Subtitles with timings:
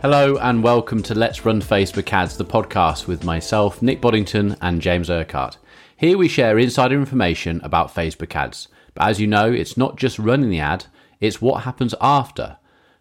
[0.00, 4.80] Hello and welcome to Let's Run Facebook Ads, the podcast with myself, Nick Boddington, and
[4.80, 5.58] James Urquhart.
[5.96, 8.68] Here we share insider information about Facebook ads.
[8.94, 10.86] But as you know, it's not just running the ad,
[11.20, 12.58] it's what happens after.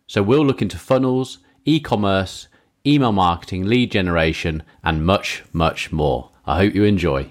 [0.08, 2.48] So we'll look into funnels, e commerce,
[2.84, 6.32] email marketing, lead generation, and much, much more.
[6.48, 7.30] I hope you enjoy.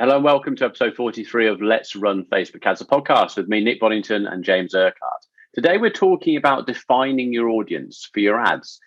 [0.00, 3.62] Hello and welcome to episode 43 of Let's Run Facebook Ads, a podcast with me,
[3.62, 5.26] Nick Boddington, and James Urquhart.
[5.52, 8.80] Today we're talking about defining your audience for your ads,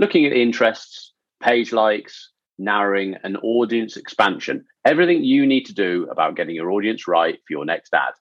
[0.00, 4.64] looking at interests, page likes, narrowing, and audience expansion.
[4.86, 8.14] Everything you need to do about getting your audience right for your next ad.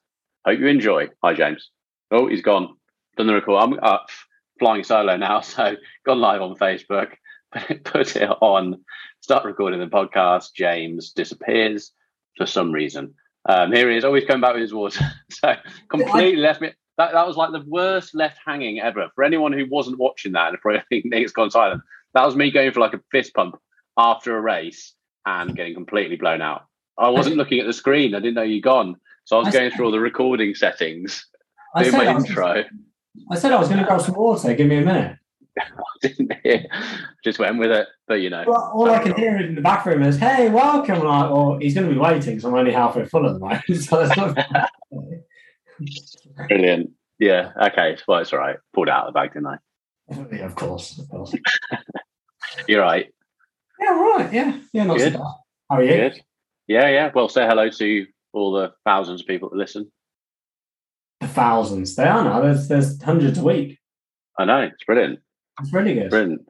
[0.45, 1.07] Hope you enjoy.
[1.23, 1.69] Hi, James.
[2.11, 2.75] Oh, he's gone.
[3.15, 3.57] Done the record.
[3.57, 3.99] I'm uh,
[4.59, 7.13] flying solo now, so gone live on Facebook.
[7.85, 8.83] Put it on.
[9.21, 10.53] Start recording the podcast.
[10.53, 11.93] James disappears
[12.35, 13.13] for some reason.
[13.47, 15.05] Um, here he is, always coming back with his water.
[15.31, 15.55] so
[15.89, 16.73] completely left me.
[16.99, 19.07] That, that was like the worst left hanging ever.
[19.15, 20.57] For anyone who wasn't watching that, and
[20.91, 21.81] anything Nick's gone silent,
[22.13, 23.55] that was me going for like a fist pump
[23.97, 26.65] after a race and getting completely blown out.
[26.97, 28.15] I wasn't looking at the screen.
[28.15, 28.97] I didn't know you'd gone.
[29.23, 31.25] So I was I going said, through all the recording settings,
[31.73, 32.65] I doing my I intro.
[33.31, 34.53] I said I was going to grab some water.
[34.53, 35.17] Give me a minute.
[35.57, 35.63] I
[36.01, 36.65] didn't hear.
[37.23, 38.43] Just went with it, but you know.
[38.45, 41.75] Well, all I can hear in the back room is, "Hey, welcome!" Like, well, he's
[41.75, 43.63] going to be waiting, so I'm only halfway full at the moment.
[43.83, 44.69] so that's not.
[46.47, 46.91] Brilliant.
[47.19, 47.51] Yeah.
[47.61, 47.97] Okay.
[48.07, 48.57] Well, it's all right.
[48.73, 49.57] Pulled out of the bag, didn't I?
[50.31, 50.97] Yeah, of course.
[50.97, 51.35] Of course.
[52.67, 53.07] You're right.
[53.79, 53.89] Yeah.
[53.91, 54.33] Right.
[54.33, 54.59] Yeah.
[54.73, 54.83] Yeah.
[54.85, 55.13] Not Good.
[55.13, 55.27] so bad.
[55.69, 55.89] How are you?
[55.93, 56.21] Good.
[56.67, 56.89] Yeah.
[56.89, 57.11] Yeah.
[57.13, 59.91] Well, say hello to all the thousands of people that listen.
[61.19, 61.95] The thousands.
[61.95, 62.41] They are now.
[62.41, 63.77] There's there's hundreds a week.
[64.39, 64.61] I know.
[64.61, 65.19] It's brilliant.
[65.61, 66.09] It's really good.
[66.09, 66.41] Brilliant.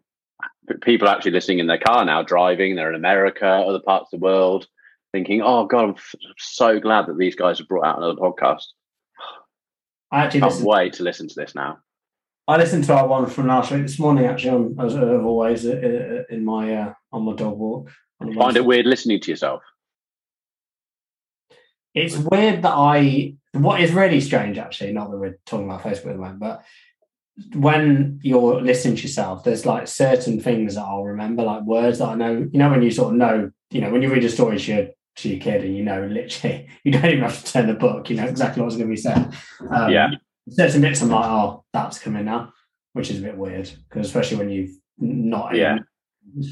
[0.82, 2.76] People actually listening in their car now, driving.
[2.76, 4.68] They're in America, other parts of the world,
[5.12, 8.66] thinking, "Oh God, I'm f- so glad that these guys have brought out another podcast."
[10.12, 11.80] I actually can't wait to listen to this now.
[12.48, 15.70] I listened to our one from last week this morning, actually, on, as always, uh,
[15.70, 17.92] uh, in my uh, on my dog walk.
[18.20, 19.62] Find it weird listening to yourself.
[21.94, 23.36] It's weird that I.
[23.54, 26.64] What is really strange, actually, not that we're talking about Facebook at the moment, but
[27.54, 32.10] when you're listening to yourself, there's like certain things that I'll remember, like words that
[32.10, 32.48] I know.
[32.52, 34.74] You know, when you sort of know, you know, when you read a story to
[34.74, 34.88] your,
[35.22, 38.10] to your kid and you know, literally, you don't even have to turn the book,
[38.10, 39.34] you know exactly what's going to be said.
[39.70, 40.10] Um, yeah.
[40.50, 42.52] Certain bits I'm like, oh, that's coming now,
[42.94, 45.78] which is a bit weird because especially when you've not yeah.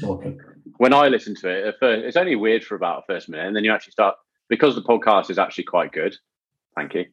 [0.00, 0.38] talking.
[0.76, 3.56] When I listen to it, first, it's only weird for about a first minute, and
[3.56, 4.14] then you actually start
[4.48, 6.16] because the podcast is actually quite good.
[6.76, 7.06] Thank you.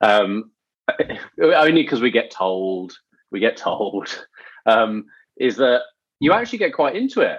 [0.00, 0.50] Um,
[1.42, 2.96] only because we get told
[3.30, 4.08] we get told
[4.66, 5.04] um,
[5.38, 5.82] is that
[6.20, 7.38] you actually get quite into it,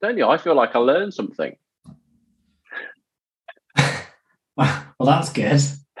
[0.00, 0.26] don't you?
[0.26, 1.56] I feel like I learned something.
[4.56, 5.60] well, that's good.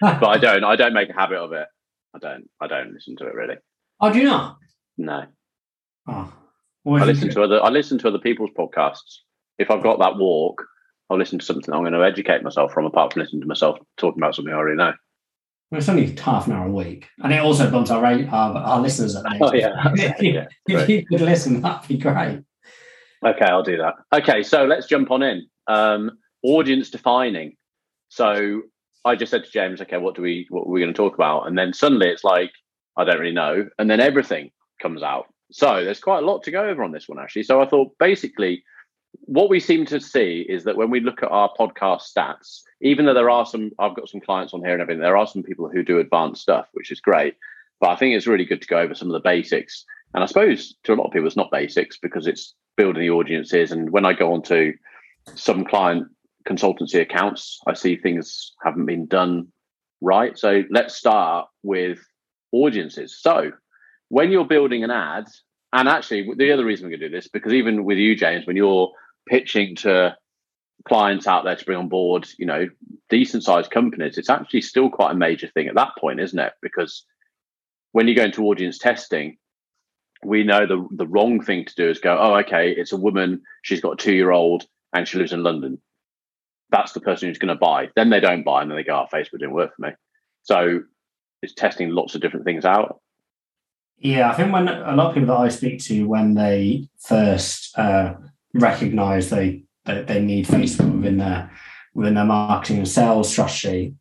[0.00, 0.64] but I don't.
[0.64, 1.66] I don't make a habit of it.
[2.14, 2.48] I don't.
[2.60, 3.56] I don't listen to it really.
[4.00, 4.58] Oh, do you not?
[4.98, 5.26] No.
[6.06, 6.32] Oh.
[6.86, 7.62] I listen to other.
[7.62, 9.20] I listen to other people's podcasts.
[9.58, 10.64] If I've got that walk,
[11.08, 13.78] I'll listen to something I'm going to educate myself from, apart from listening to myself
[13.96, 14.92] talking about something I already know.
[15.70, 18.56] Well, it's only half an hour a week, and it also bumps our rate, our,
[18.56, 19.24] our listeners up.
[19.40, 22.42] Oh yeah, if, you, yeah, if you could listen, that'd be great.
[23.24, 23.94] Okay, I'll do that.
[24.12, 25.46] Okay, so let's jump on in.
[25.66, 27.56] Um, audience defining.
[28.08, 28.62] So
[29.04, 31.14] I just said to James, okay, what do we what are we going to talk
[31.14, 31.46] about?
[31.46, 32.52] And then suddenly it's like
[32.96, 34.50] I don't really know, and then everything
[34.80, 35.26] comes out.
[35.50, 37.44] So there's quite a lot to go over on this one actually.
[37.44, 38.64] So I thought basically
[39.20, 43.06] what we seem to see is that when we look at our podcast stats, even
[43.06, 45.42] though there are some, I've got some clients on here and everything, there are some
[45.42, 47.34] people who do advanced stuff, which is great.
[47.80, 49.84] But I think it's really good to go over some of the basics.
[50.14, 53.10] And I suppose to a lot of people, it's not basics because it's building the
[53.10, 53.72] audiences.
[53.72, 54.74] And when I go on to
[55.34, 56.06] some client
[56.48, 59.48] consultancy accounts, I see things haven't been done
[60.00, 60.38] right.
[60.38, 61.98] So let's start with
[62.52, 63.18] audiences.
[63.20, 63.52] So
[64.08, 65.26] when you're building an ad,
[65.72, 68.46] and actually the other reason we're going to do this because even with you james
[68.46, 68.92] when you're
[69.28, 70.16] pitching to
[70.86, 72.68] clients out there to bring on board, you know,
[73.08, 76.52] decent sized companies, it's actually still quite a major thing at that point, isn't it?
[76.60, 77.04] Because
[77.92, 79.38] when you go into audience testing,
[80.24, 83.42] we know the the wrong thing to do is go, oh, okay, it's a woman,
[83.62, 85.80] she's got a two year old, and she lives in London.
[86.70, 87.90] That's the person who's going to buy.
[87.94, 89.90] Then they don't buy, and then they go, oh, Facebook didn't work for me.
[90.42, 90.80] So
[91.42, 93.00] it's testing lots of different things out.
[93.98, 97.76] Yeah, I think when a lot of people that I speak to, when they first
[97.78, 98.14] uh,
[98.52, 101.50] recognize they, they they need Facebook within their
[101.94, 103.94] within their marketing and sales strategy,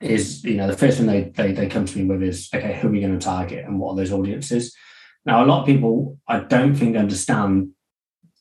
[0.00, 2.78] is you know the first thing they they, they come to me with is okay,
[2.78, 4.74] who are we going to target and what are those audiences?
[5.26, 7.72] Now, a lot of people I don't think understand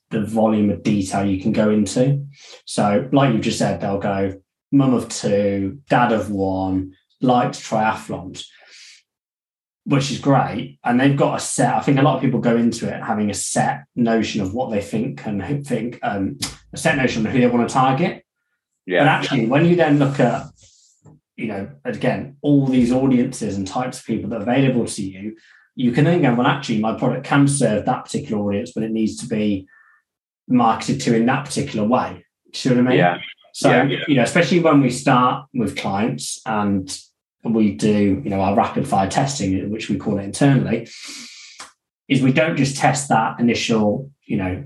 [0.09, 2.25] the volume of detail you can go into.
[2.65, 4.41] So, like you just said, they'll go
[4.71, 8.45] mum of two, dad of one, likes triathlons
[9.89, 10.77] which is great.
[10.83, 11.73] And they've got a set.
[11.73, 14.69] I think a lot of people go into it having a set notion of what
[14.69, 16.37] they think and think um,
[16.71, 18.23] a set notion of who they want to target.
[18.85, 18.99] Yeah.
[18.99, 20.45] But actually, when you then look at,
[21.37, 25.35] you know, again, all these audiences and types of people that are available to you,
[25.75, 28.91] you can then go, well, actually, my product can serve that particular audience, but it
[28.91, 29.67] needs to be
[30.49, 32.25] marketed to in that particular way.
[32.53, 32.97] See what I mean?
[32.97, 33.17] Yeah.
[33.53, 33.99] So, Yeah.
[34.07, 36.91] you know, especially when we start with clients and
[37.43, 40.87] we do, you know, our rapid fire testing, which we call it internally,
[42.07, 44.63] is we don't just test that initial, you know,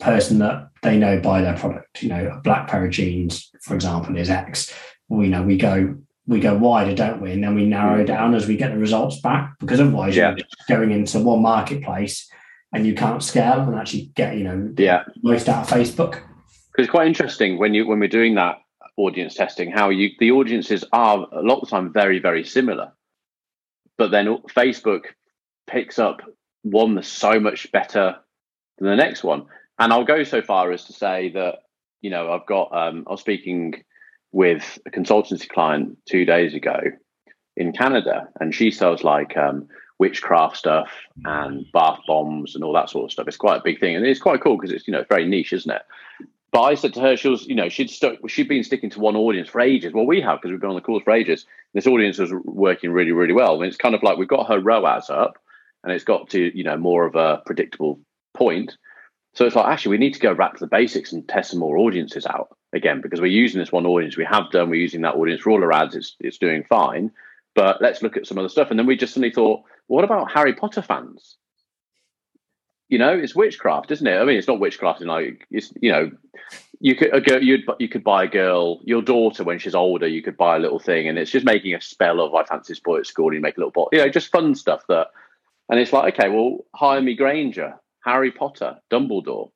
[0.00, 2.02] person that they know buy their product.
[2.02, 4.72] You know, a black pair of jeans, for example, is X.
[5.08, 5.96] We know we go
[6.28, 7.30] we go wider, don't we?
[7.30, 10.34] And then we narrow down as we get the results back because otherwise Yeah.
[10.36, 12.28] you're going into one marketplace
[12.76, 15.04] and you can't scale and actually get, you know, Yeah.
[15.22, 16.10] most out of Facebook.
[16.12, 18.58] because it's quite interesting when you when we're doing that
[18.98, 22.92] audience testing how you the audiences are a lot of the time very very similar
[23.98, 25.04] but then facebook
[25.66, 26.20] picks up
[26.62, 28.16] one that's so much better
[28.78, 29.46] than the next one
[29.78, 31.56] and i'll go so far as to say that
[32.02, 33.74] you know i've got um, i was speaking
[34.32, 36.78] with a consultancy client two days ago
[37.56, 39.66] in canada and she sells like um,
[39.98, 40.90] witchcraft stuff
[41.20, 41.46] mm.
[41.46, 44.04] and bath bombs and all that sort of stuff it's quite a big thing and
[44.06, 45.82] it's quite cool because it's you know very niche isn't it
[46.56, 48.98] but I said to her, she was, you know, she'd stuck, she'd been sticking to
[48.98, 49.92] one audience for ages.
[49.92, 51.44] Well, we have because we've been on the course for ages.
[51.74, 53.56] This audience was working really, really well.
[53.56, 55.36] And it's kind of like we've got her ROAS up,
[55.84, 58.00] and it's got to, you know, more of a predictable
[58.32, 58.76] point.
[59.34, 61.60] So it's like actually we need to go back to the basics and test some
[61.60, 64.70] more audiences out again because we're using this one audience we have done.
[64.70, 65.94] We're using that audience for all our ads.
[65.94, 67.10] It's it's doing fine,
[67.56, 68.70] but let's look at some other stuff.
[68.70, 71.38] And then we just suddenly thought, what about Harry Potter fans?
[72.88, 74.16] You know, it's witchcraft, isn't it?
[74.16, 75.00] I mean, it's not witchcraft.
[75.00, 76.12] You know, it's you know,
[76.78, 80.06] you could a girl, you'd you could buy a girl, your daughter when she's older,
[80.06, 82.72] you could buy a little thing, and it's just making a spell of I fancy
[82.74, 83.28] this boy at school.
[83.28, 85.08] And you make a little bot, you know, just fun stuff that,
[85.68, 87.74] and it's like okay, well, Hermione Granger,
[88.04, 89.50] Harry Potter, Dumbledore.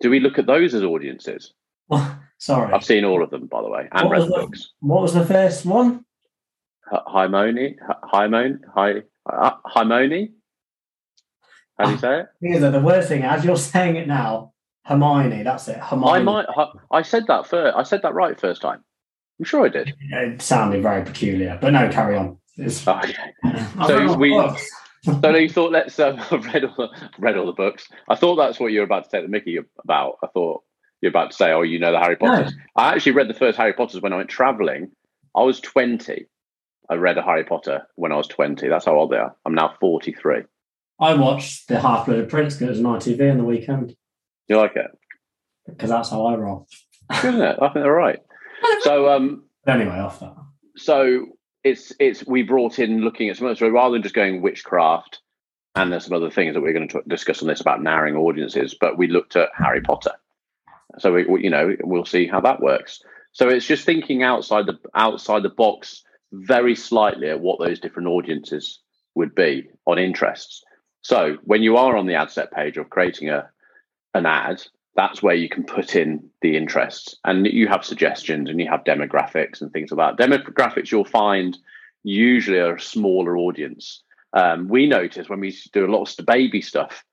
[0.00, 1.52] Do we look at those as audiences?
[2.38, 2.72] Sorry.
[2.72, 4.72] I've seen all of them, by the way, and What read the- books.
[4.80, 6.04] What was the first one?
[6.92, 9.84] H- Hermione, H- Hermione, Hi- uh, How
[11.84, 12.26] do you say it?
[12.40, 14.52] Because the worst thing, as you're saying it now,
[14.84, 15.78] Hermione, that's it.
[15.78, 16.12] Hermione.
[16.12, 16.46] I might.
[16.90, 17.76] I said that first.
[17.76, 18.82] I said that right first time.
[19.38, 19.92] I'm sure I did.
[20.10, 22.38] It sounded very peculiar, but no, carry on.
[22.56, 23.14] It's, Okay.
[23.86, 24.30] So we-
[25.22, 26.16] So you thought let's um,
[26.52, 26.88] read all the
[27.18, 27.88] read all the books.
[28.08, 30.16] I thought that's what you were about to take the Mickey about.
[30.24, 30.64] I thought
[31.00, 32.52] you're about to say, oh, you know the Harry Potters.
[32.76, 34.90] I actually read the first Harry Potters when I went traveling.
[35.36, 36.26] I was 20.
[36.90, 38.68] I read a Harry Potter when I was 20.
[38.68, 39.34] That's how old they are.
[39.44, 40.42] I'm now 43.
[41.00, 43.94] I watched the Half Blooded Prince because it was on ITV on the weekend
[44.48, 44.90] You like it?
[45.66, 46.66] because that's how I roll.
[47.12, 47.56] Isn't it?
[47.60, 48.20] I think they're right.
[48.80, 50.34] So um, anyway, off that.
[50.76, 51.26] so
[51.62, 55.20] it's it's we brought in looking at some so rather than just going witchcraft
[55.76, 58.74] and there's some other things that we're going to discuss on this about narrowing audiences
[58.80, 60.10] but we looked at harry potter
[60.98, 63.00] so we, we- you know we'll see how that works
[63.32, 66.02] so it's just thinking outside the outside the box
[66.32, 68.80] very slightly at what those different audiences
[69.14, 70.62] would be on interests.
[71.02, 73.48] So when you are on the ad set page of creating a
[74.14, 74.62] an ad
[74.98, 77.14] that's where you can put in the interests.
[77.24, 80.28] And you have suggestions and you have demographics and things like that.
[80.28, 81.56] Demographics you'll find
[82.02, 84.02] usually are a smaller audience.
[84.32, 87.04] Um, we noticed when we used to do a lot of baby stuff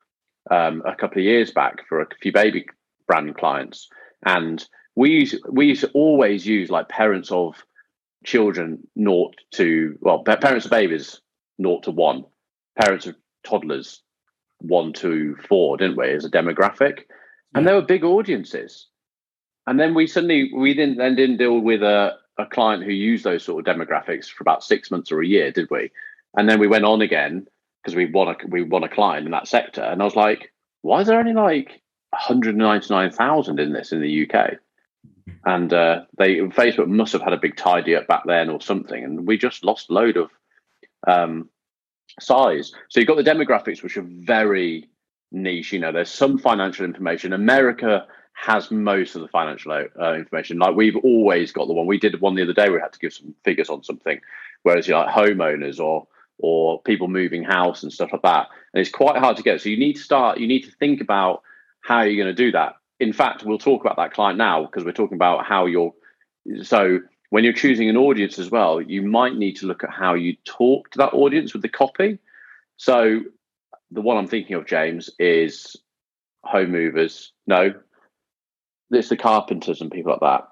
[0.49, 2.65] um, a couple of years back for a few baby
[3.07, 3.87] brand clients.
[4.25, 7.53] And we used, we used to always use like parents of
[8.25, 11.21] children naught to well pa- parents of babies
[11.57, 12.25] naught to one
[12.81, 14.01] parents of toddlers
[14.59, 17.03] one to four didn't we as a demographic
[17.55, 18.87] and there were big audiences.
[19.65, 23.23] And then we suddenly we didn't then didn't deal with a, a client who used
[23.23, 25.89] those sort of demographics for about six months or a year, did we?
[26.37, 27.47] And then we went on again
[27.81, 30.53] because we won a we won a client in that sector, and I was like,
[30.81, 34.57] why is there only like 199,000 in this in the UK?
[35.45, 39.03] And uh, they Facebook must have had a big tidy up back then or something,
[39.03, 40.31] and we just lost load of
[41.07, 41.49] um,
[42.19, 42.71] size.
[42.89, 44.89] So you've got the demographics, which are very
[45.31, 45.73] niche.
[45.73, 47.33] You know, there's some financial information.
[47.33, 50.57] America has most of the financial uh, information.
[50.57, 51.85] Like we've always got the one.
[51.85, 52.69] We did one the other day.
[52.69, 54.19] We had to give some figures on something,
[54.63, 58.47] whereas you know, like homeowners or or people moving house and stuff like that.
[58.73, 59.61] And it's quite hard to get.
[59.61, 60.39] So you need to start.
[60.39, 61.43] You need to think about
[61.81, 62.75] how you're going to do that.
[62.99, 65.93] In fact, we'll talk about that client now because we're talking about how you're.
[66.63, 66.99] So
[67.29, 70.35] when you're choosing an audience as well, you might need to look at how you
[70.45, 72.19] talk to that audience with the copy.
[72.77, 73.21] So
[73.91, 75.75] the one I'm thinking of, James, is
[76.43, 77.33] home movers.
[77.47, 77.73] No,
[78.91, 80.47] it's the carpenters and people like that.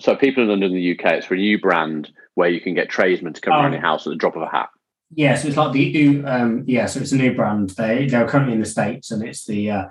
[0.00, 2.88] So people in London, the UK, it's for a new brand where you can get
[2.88, 3.60] tradesmen to come Oh.
[3.60, 4.70] around your house at the drop of a hat.
[5.14, 7.70] Yeah, so it's like the um, yeah, so it's a new brand.
[7.70, 9.84] They they're currently in the states, and it's the uh,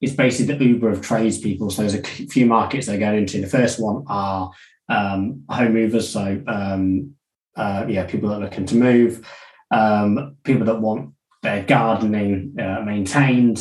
[0.00, 1.70] it's basically the Uber of tradespeople.
[1.70, 3.40] So there's a few markets they go into.
[3.40, 4.50] The first one are
[4.88, 7.14] um, home movers, so um,
[7.56, 9.26] uh, yeah, people that are looking to move,
[9.70, 11.12] um, people that want
[11.42, 13.58] their gardening uh, maintained,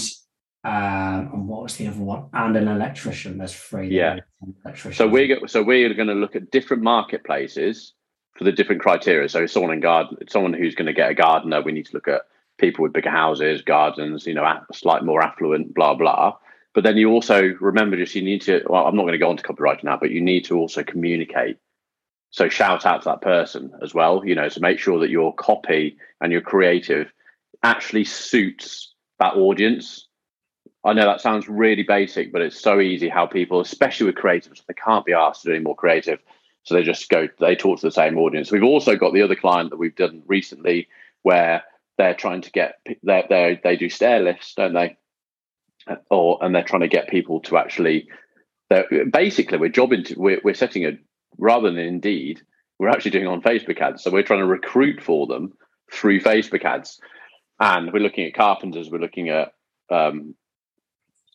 [0.63, 2.25] um, and what was the other one?
[2.33, 3.37] And an electrician.
[3.37, 3.89] There's free.
[3.89, 4.19] Yeah.
[4.91, 7.93] So we're so we're going to look at different marketplaces
[8.35, 9.29] for the different criteria.
[9.29, 12.07] So someone in garden, someone who's going to get a gardener, we need to look
[12.07, 12.23] at
[12.57, 16.35] people with bigger houses, gardens, you know, slightly more affluent, blah blah.
[16.73, 18.63] But then you also remember just you need to.
[18.67, 20.83] Well, I'm not going to go on to copyright now, but you need to also
[20.83, 21.57] communicate.
[22.31, 24.25] So shout out to that person as well.
[24.25, 27.11] You know, to make sure that your copy and your creative
[27.63, 30.07] actually suits that audience.
[30.83, 34.61] I know that sounds really basic, but it's so easy how people, especially with creatives,
[34.67, 36.19] they can't be asked to do any more creative.
[36.63, 38.51] So they just go, they talk to the same audience.
[38.51, 40.87] We've also got the other client that we've done recently
[41.23, 41.63] where
[41.97, 44.97] they're trying to get they they they do stair lifts, don't they?
[46.09, 48.07] Or and they're trying to get people to actually.
[49.11, 50.97] Basically, we're jobbing to we're, we're setting a
[51.37, 52.41] rather than Indeed,
[52.79, 54.03] we're actually doing on Facebook ads.
[54.03, 55.53] So we're trying to recruit for them
[55.91, 56.99] through Facebook ads,
[57.59, 59.53] and we're looking at carpenters, we're looking at
[59.91, 60.35] um,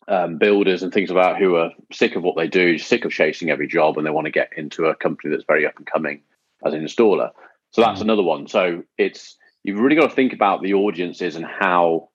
[0.07, 3.49] um, builders and things about who are sick of what they do, sick of chasing
[3.49, 6.21] every job, and they want to get into a company that's very up and coming
[6.65, 7.31] as an installer.
[7.71, 8.03] So that's mm.
[8.03, 8.47] another one.
[8.47, 12.09] So it's you've really got to think about the audiences and how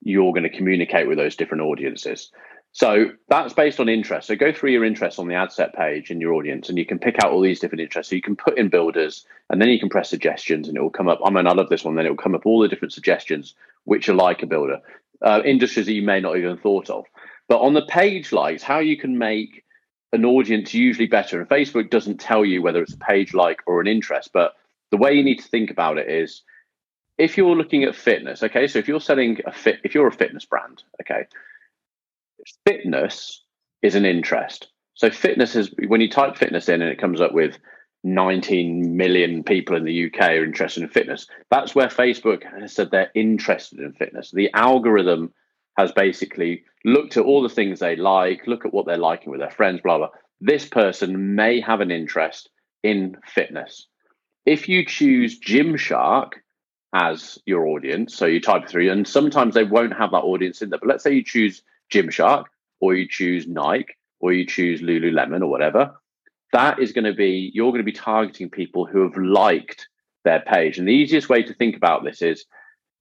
[0.00, 2.30] you're going to communicate with those different audiences.
[2.72, 4.26] So that's based on interest.
[4.26, 6.84] So go through your interests on the ad set page in your audience, and you
[6.84, 8.10] can pick out all these different interests.
[8.10, 10.90] So you can put in builders, and then you can press suggestions, and it will
[10.90, 11.20] come up.
[11.24, 11.94] I mean, I love this one.
[11.94, 14.80] Then it will come up all the different suggestions which are like a builder,
[15.22, 17.04] uh, industries that you may not even thought of.
[17.48, 19.64] But on the page likes, how you can make
[20.12, 21.38] an audience usually better.
[21.40, 24.54] And Facebook doesn't tell you whether it's a page like or an interest, but
[24.90, 26.42] the way you need to think about it is
[27.18, 30.12] if you're looking at fitness, okay, so if you're selling a fit, if you're a
[30.12, 31.26] fitness brand, okay,
[32.66, 33.42] fitness
[33.82, 34.68] is an interest.
[34.94, 37.58] So fitness is when you type fitness in and it comes up with
[38.04, 41.26] 19 million people in the UK are interested in fitness.
[41.50, 44.30] That's where Facebook has said they're interested in fitness.
[44.30, 45.32] The algorithm
[45.78, 49.40] has basically looked at all the things they like, look at what they're liking with
[49.40, 50.10] their friends, blah, blah.
[50.40, 52.50] This person may have an interest
[52.82, 53.86] in fitness.
[54.44, 56.32] If you choose Gymshark,
[56.94, 58.14] as your audience.
[58.14, 60.78] So you type through, and sometimes they won't have that audience in there.
[60.78, 62.44] But let's say you choose Gymshark,
[62.80, 65.96] or you choose Nike, or you choose Lululemon, or whatever.
[66.52, 69.88] That is going to be you're going to be targeting people who have liked
[70.24, 70.78] their page.
[70.78, 72.46] And the easiest way to think about this is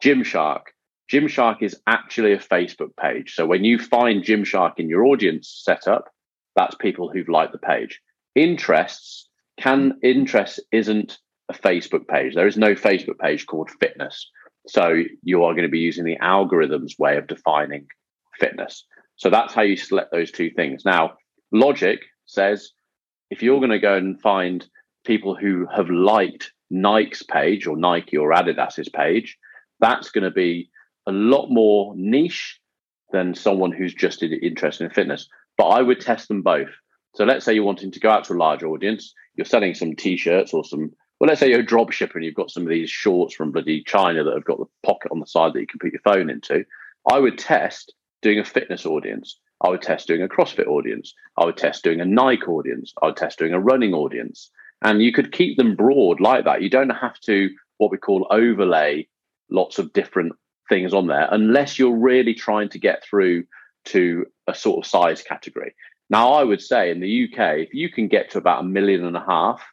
[0.04, 0.64] Gymshark.
[1.12, 3.36] Gymshark is actually a Facebook page.
[3.36, 6.10] So when you find Gymshark in your audience setup,
[6.56, 8.02] that's people who've liked the page.
[8.36, 11.20] Interests can interest isn't
[11.50, 12.36] a Facebook page.
[12.36, 14.30] There is no Facebook page called fitness.
[14.68, 17.88] So you are going to be using the algorithm's way of defining
[18.40, 18.86] fitness.
[19.18, 20.84] So that's how you select those two things.
[20.86, 21.14] Now,
[21.52, 22.72] logic says
[23.30, 24.66] if you're going to go and find
[25.06, 29.38] people who have liked Nike's page or Nike or Adidas's page,
[29.80, 30.70] that's going to be
[31.08, 32.60] a lot more niche
[33.12, 35.28] than someone who's just interested in fitness.
[35.58, 36.70] But I would test them both.
[37.16, 39.96] So let's say you're wanting to go out to a large audience, you're selling some
[39.96, 40.92] t-shirts or some
[41.24, 43.54] well, let's say you're a drop shipper and you've got some of these shorts from
[43.54, 46.02] bloody China that have got the pocket on the side that you can put your
[46.02, 46.66] phone into.
[47.10, 49.40] I would test doing a fitness audience.
[49.62, 51.14] I would test doing a CrossFit audience.
[51.38, 52.94] I would test doing a Nike audience.
[53.02, 54.52] I would test doing a running audience.
[54.82, 56.62] And you could keep them broad like that.
[56.62, 59.08] You don't have to what we call overlay
[59.50, 60.34] lots of different
[60.68, 63.46] things on there unless you're really trying to get through
[63.86, 65.74] to a sort of size category.
[66.10, 69.06] Now, I would say in the UK, if you can get to about a million
[69.06, 69.64] and a half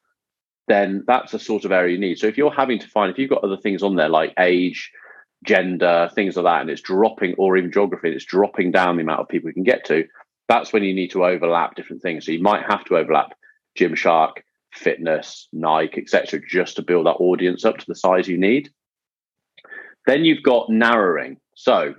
[0.70, 2.18] then that's the sort of area you need.
[2.18, 4.92] So if you're having to find, if you've got other things on there like age,
[5.44, 9.02] gender, things like that, and it's dropping, or even geography, and it's dropping down the
[9.02, 10.06] amount of people you can get to,
[10.48, 12.24] that's when you need to overlap different things.
[12.24, 13.32] So you might have to overlap
[13.78, 18.70] Gymshark, fitness, Nike, etc., just to build that audience up to the size you need.
[20.06, 21.36] Then you've got narrowing.
[21.56, 21.94] So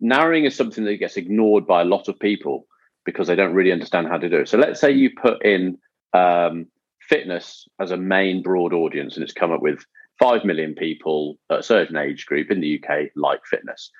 [0.00, 2.66] narrowing is something that gets ignored by a lot of people
[3.04, 4.48] because they don't really understand how to do it.
[4.48, 5.78] So let's say you put in
[6.12, 6.66] um,
[7.10, 9.84] fitness as a main broad audience, and it's come up with
[10.20, 13.90] 5 million people at a certain age group in the UK like fitness.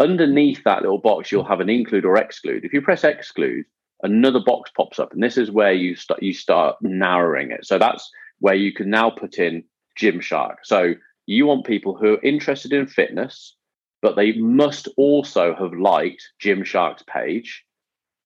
[0.00, 2.64] Underneath that little box, you'll have an include or exclude.
[2.64, 3.64] If you press exclude,
[4.02, 7.64] another box pops up, and this is where you start you start narrowing it.
[7.64, 9.62] So that's where you can now put in
[10.00, 10.56] Gymshark.
[10.64, 10.94] So
[11.26, 13.54] you want people who are interested in fitness,
[14.02, 17.64] but they must also have liked Gymshark's page.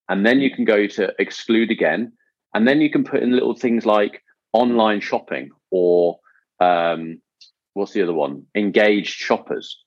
[0.09, 2.13] And then you can go to exclude again.
[2.55, 6.19] And then you can put in little things like online shopping or
[6.61, 7.21] um,
[7.75, 8.45] what's the other one?
[8.55, 9.79] Engaged shoppers,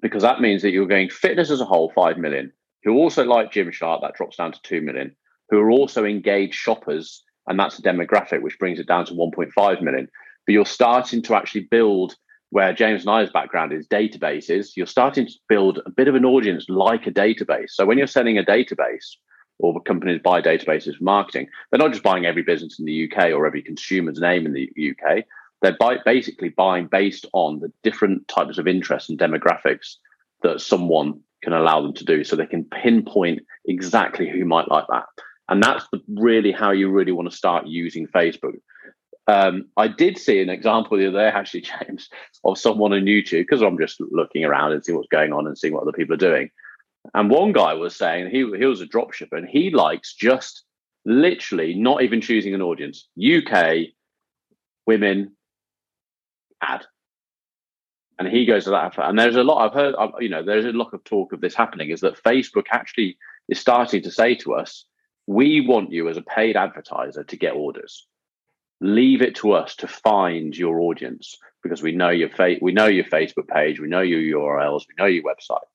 [0.00, 3.52] because that means that you're going fitness as a whole, 5 million, who also like
[3.52, 5.14] Gymshark, that drops down to 2 million,
[5.50, 9.82] who are also engaged shoppers, and that's a demographic, which brings it down to 1.5
[9.82, 10.08] million.
[10.46, 12.14] But you're starting to actually build
[12.54, 16.24] where James and I's background is databases, you're starting to build a bit of an
[16.24, 17.70] audience like a database.
[17.70, 19.16] So when you're selling a database,
[19.58, 23.32] or companies buy databases for marketing, they're not just buying every business in the UK
[23.32, 25.24] or every consumer's name in the UK.
[25.62, 29.96] They're buy, basically buying based on the different types of interests and demographics
[30.42, 32.24] that someone can allow them to do.
[32.24, 35.04] So they can pinpoint exactly who might like that.
[35.48, 38.54] And that's the, really how you really want to start using Facebook.
[39.26, 42.08] Um, I did see an example the other day, actually, James,
[42.44, 45.56] of someone on YouTube because I'm just looking around and seeing what's going on and
[45.56, 46.50] seeing what other people are doing.
[47.12, 50.64] And one guy was saying he he was a dropshipper and he likes just
[51.04, 53.08] literally not even choosing an audience.
[53.18, 53.88] UK
[54.86, 55.36] women
[56.62, 56.84] ad.
[58.18, 59.94] And he goes to that, and there's a lot I've heard.
[60.20, 61.90] You know, there's a lot of talk of this happening.
[61.90, 63.18] Is that Facebook actually
[63.48, 64.86] is starting to say to us,
[65.26, 68.06] "We want you as a paid advertiser to get orders.
[68.80, 72.86] Leave it to us to find your audience because we know your fa- we know
[72.86, 75.66] your Facebook page, we know your URLs, we know your website.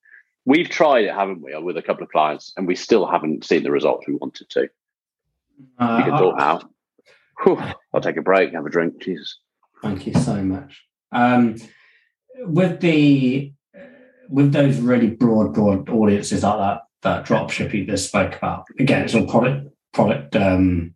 [0.46, 3.64] We've tried it, haven't we, with a couple of clients, and we still haven't seen
[3.64, 4.70] the results we wanted to.
[5.78, 6.62] Uh, you can talk now.
[7.44, 7.62] Whew,
[7.94, 9.02] I'll take a break, have a drink.
[9.02, 9.40] Jesus.
[9.82, 10.84] Thank you so much.
[11.12, 11.56] Um,
[12.40, 13.54] with the
[14.30, 19.04] with those really broad, broad audiences like that that drop shipping that spoke about, again,
[19.04, 20.94] it's all product product um,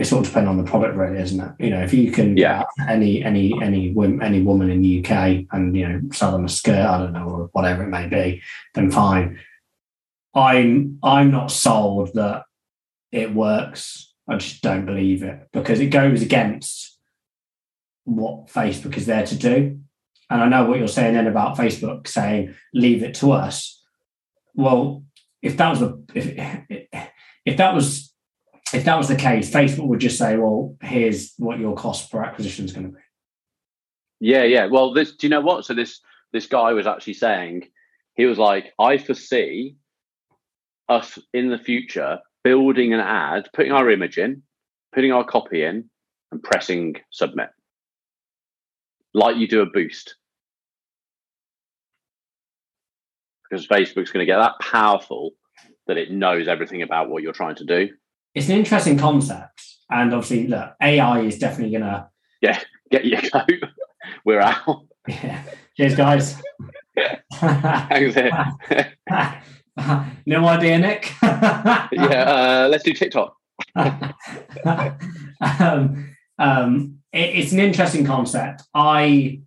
[0.00, 1.52] it's all dependent on the product, really, isn't it?
[1.58, 2.64] You know, if you can yeah.
[2.88, 6.86] any any any any woman in the UK and you know sell them a skirt,
[6.86, 8.40] I don't know, or whatever it may be,
[8.74, 9.38] then fine.
[10.34, 12.44] I'm I'm not sold that
[13.12, 14.14] it works.
[14.26, 16.98] I just don't believe it because it goes against
[18.04, 19.80] what Facebook is there to do.
[20.30, 23.82] And I know what you're saying then about Facebook saying leave it to us.
[24.54, 25.04] Well,
[25.42, 26.32] if that was a if
[27.44, 28.09] if that was
[28.72, 32.22] if that was the case, Facebook would just say, "Well, here's what your cost per
[32.22, 33.02] acquisition is going to be."
[34.20, 34.66] Yeah, yeah.
[34.66, 35.14] Well, this.
[35.16, 35.64] Do you know what?
[35.64, 36.00] So this
[36.32, 37.68] this guy was actually saying
[38.14, 39.76] he was like, "I foresee
[40.88, 44.42] us in the future building an ad, putting our image in,
[44.92, 45.90] putting our copy in,
[46.32, 47.50] and pressing submit,
[49.14, 50.16] like you do a boost."
[53.48, 55.32] Because Facebook's going to get that powerful
[55.88, 57.88] that it knows everything about what you're trying to do
[58.34, 59.62] it's an interesting concept.
[59.90, 62.08] And obviously, look, AI is definitely going to.
[62.40, 63.50] Yeah, get your coat.
[64.24, 64.86] We're out.
[65.08, 65.42] Yeah.
[65.76, 66.40] Cheers, guys.
[67.34, 68.16] Thanks,
[70.26, 71.12] no idea, Nick.
[71.22, 73.34] yeah, uh, let's do TikTok.
[73.74, 74.14] um,
[76.38, 78.62] um, it, it's an interesting concept.
[78.74, 79.40] I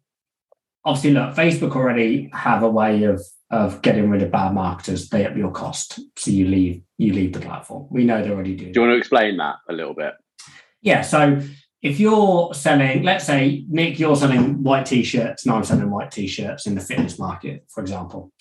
[0.85, 3.21] obviously look, Facebook already have a way of
[3.53, 5.99] of getting rid of bad marketers, they up your cost.
[6.17, 7.87] So you leave you leave the platform.
[7.91, 8.71] We know they're already do.
[8.71, 10.13] Do you want to explain that a little bit?
[10.81, 11.01] Yeah.
[11.01, 11.41] So
[11.81, 16.65] if you're selling, let's say, Nick, you're selling white t-shirts, and I'm selling white t-shirts
[16.65, 18.31] in the fitness market, for example.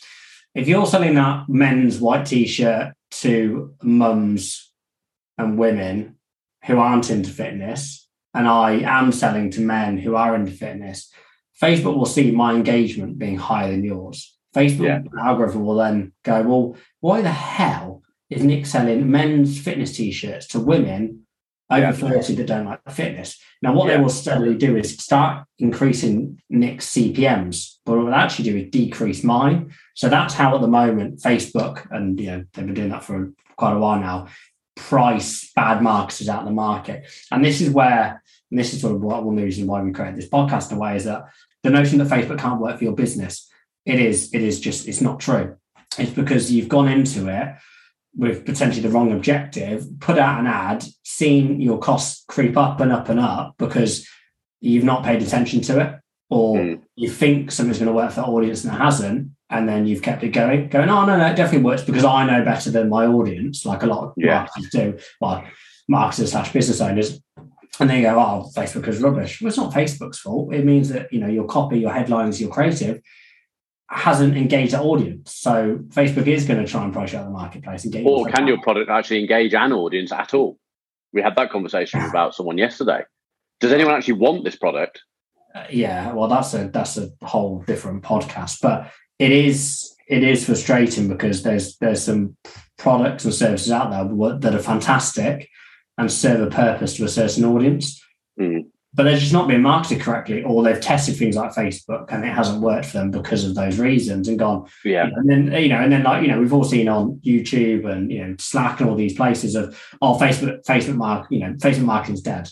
[0.54, 4.72] If you're selling that men's white t-shirt to mums
[5.38, 6.16] and women
[6.66, 11.12] who aren't into fitness, and I am selling to men who are into fitness,
[11.60, 14.38] Facebook will see my engagement being higher than yours.
[14.54, 15.22] Facebook yeah.
[15.22, 20.60] algorithm will then go, well, why the hell is Nick selling men's fitness t-shirts to
[20.60, 21.26] women
[21.70, 21.92] over yeah.
[21.92, 23.40] 30 that don't like fitness?
[23.62, 23.96] Now, what yeah.
[23.96, 28.70] they will steadily do is start increasing Nick's CPMs, but what will actually do is
[28.70, 29.72] decrease mine.
[29.94, 33.32] So that's how at the moment Facebook, and you know, they've been doing that for
[33.56, 34.28] quite a while now,
[34.74, 37.06] price bad marketers out of the market.
[37.30, 39.80] And this is where, and this is sort of what one of the reasons why
[39.80, 41.24] we created this podcast in a way is that
[41.62, 43.48] the notion that Facebook can't work for your business
[43.84, 45.56] it is it is just it's not true
[45.98, 47.54] it's because you've gone into it
[48.16, 52.92] with potentially the wrong objective put out an ad seen your costs creep up and
[52.92, 54.06] up and up because
[54.60, 55.98] you've not paid attention to it
[56.30, 56.80] or mm.
[56.96, 60.02] you think something's going to work for the audience and it hasn't and then you've
[60.02, 62.88] kept it going going oh no no it definitely works because i know better than
[62.88, 64.38] my audience like a lot of yeah.
[64.38, 65.44] marketers do well
[65.88, 67.20] marketers slash business owners
[67.80, 71.12] and they go oh facebook is rubbish well it's not facebook's fault it means that
[71.12, 73.00] you know your copy your headlines your creative
[73.92, 75.34] hasn't engaged that audience.
[75.34, 77.84] So Facebook is going to try and price out the marketplace.
[77.84, 80.58] And or can your product actually engage an audience at all?
[81.12, 83.02] We had that conversation about someone yesterday.
[83.60, 85.02] Does anyone actually want this product?
[85.54, 88.60] Uh, yeah, well, that's a that's a whole different podcast.
[88.62, 92.36] But it is it is frustrating because there's there's some
[92.78, 95.48] products and services out there that are fantastic
[95.98, 98.02] and serve a purpose to a certain audience.
[98.40, 98.64] Mm.
[98.94, 102.32] But they're just not being marketed correctly, or they've tested things like Facebook and it
[102.32, 104.68] hasn't worked for them because of those reasons and gone.
[104.84, 105.08] Yeah.
[105.14, 108.12] And then you know, and then like you know, we've all seen on YouTube and
[108.12, 111.84] you know Slack and all these places of oh Facebook Facebook mark you know Facebook
[111.84, 112.48] marketing's dead.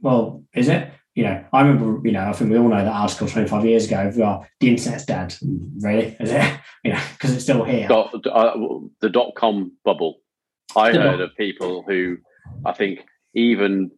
[0.00, 0.90] Well, is it?
[1.14, 3.86] You know, I remember, you know, I think we all know that article 25 years
[3.86, 5.34] ago, well, the internet's dead.
[5.80, 6.14] Really?
[6.20, 6.60] Is it?
[6.84, 7.88] You know, because it's still here.
[7.88, 8.56] Dot, uh,
[9.00, 10.20] the dot com bubble.
[10.76, 12.18] I heard of people who
[12.64, 13.00] I think
[13.34, 13.90] even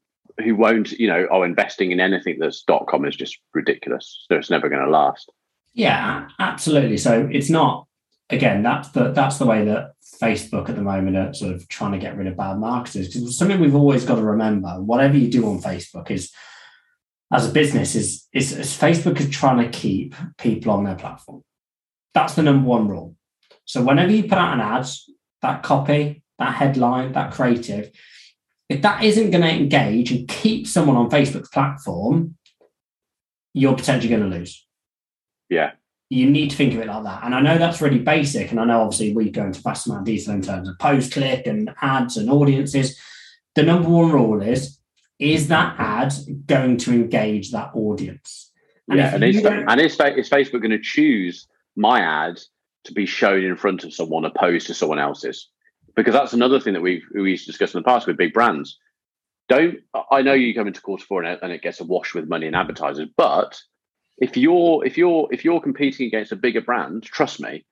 [0.43, 4.27] who won't, you know, are investing in anything that's dot com is just ridiculous.
[4.29, 5.31] So it's never going to last.
[5.75, 6.97] Yeah, absolutely.
[6.97, 7.87] So it's not.
[8.31, 11.93] Again, that's the that's the way that Facebook at the moment are sort of trying
[11.93, 13.09] to get rid of bad marketers.
[13.09, 16.31] Because something we've always got to remember: whatever you do on Facebook is,
[17.33, 21.43] as a business, is is, is Facebook is trying to keep people on their platform.
[22.13, 23.17] That's the number one rule.
[23.65, 24.87] So whenever you put out an ad,
[25.41, 27.91] that copy, that headline, that creative,
[28.69, 32.37] if that isn't going to engage and keep someone on Facebook's platform,
[33.55, 34.67] you're potentially going to lose.
[35.49, 35.73] Yeah.
[36.11, 37.25] You need to think of it like that.
[37.25, 38.51] And I know that's really basic.
[38.51, 41.13] And I know obviously we go into vast amount of detail in terms of post
[41.13, 42.99] click and ads and audiences.
[43.55, 44.79] The number one rule is
[45.19, 46.13] is that ad
[46.47, 48.53] going to engage that audience?
[48.89, 52.41] And yeah, and is, and is, is Facebook going to choose my ad
[52.85, 55.49] to be shown in front of someone opposed to someone else's?
[55.99, 58.33] Because that's another thing that we've we used to discuss in the past with big
[58.33, 58.79] brands.
[59.49, 59.81] Don't
[60.13, 62.47] I know you come into quarter four and it, and it gets awash with money
[62.47, 63.61] and advertisers, but
[64.17, 67.67] if you're if you're if you're competing against a bigger brand, trust me,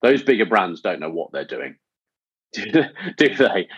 [0.00, 1.76] those bigger brands don't know what they're doing.
[2.52, 2.72] do
[3.18, 3.68] they?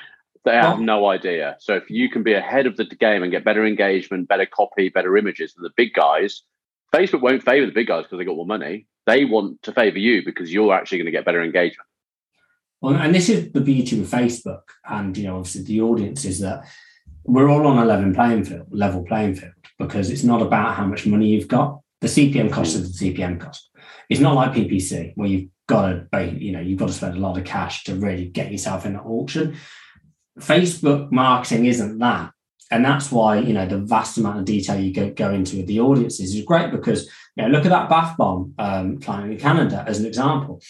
[0.45, 1.57] They have no idea.
[1.59, 4.89] So if you can be ahead of the game and get better engagement, better copy,
[4.89, 6.43] better images than the big guys,
[6.95, 8.87] Facebook won't favor the big guys because they got more money.
[9.07, 11.90] They want to favor you because you're actually going to get better engagement.
[12.83, 16.67] And this is the beauty with Facebook, and you know, obviously the audience is that
[17.25, 20.87] we're all on a level playing field, level playing field, because it's not about how
[20.87, 21.81] much money you've got.
[22.01, 23.69] The CPM cost is the CPM cost.
[24.09, 27.21] It's not like PPC where you've got to, you know, you've got to spend a
[27.21, 29.57] lot of cash to really get yourself in an auction.
[30.39, 32.33] Facebook marketing isn't that.
[32.71, 35.67] And that's why, you know, the vast amount of detail you go, go into with
[35.67, 39.39] the audiences is great because, you know, look at that bath bomb um, client in
[39.39, 40.63] Canada as an example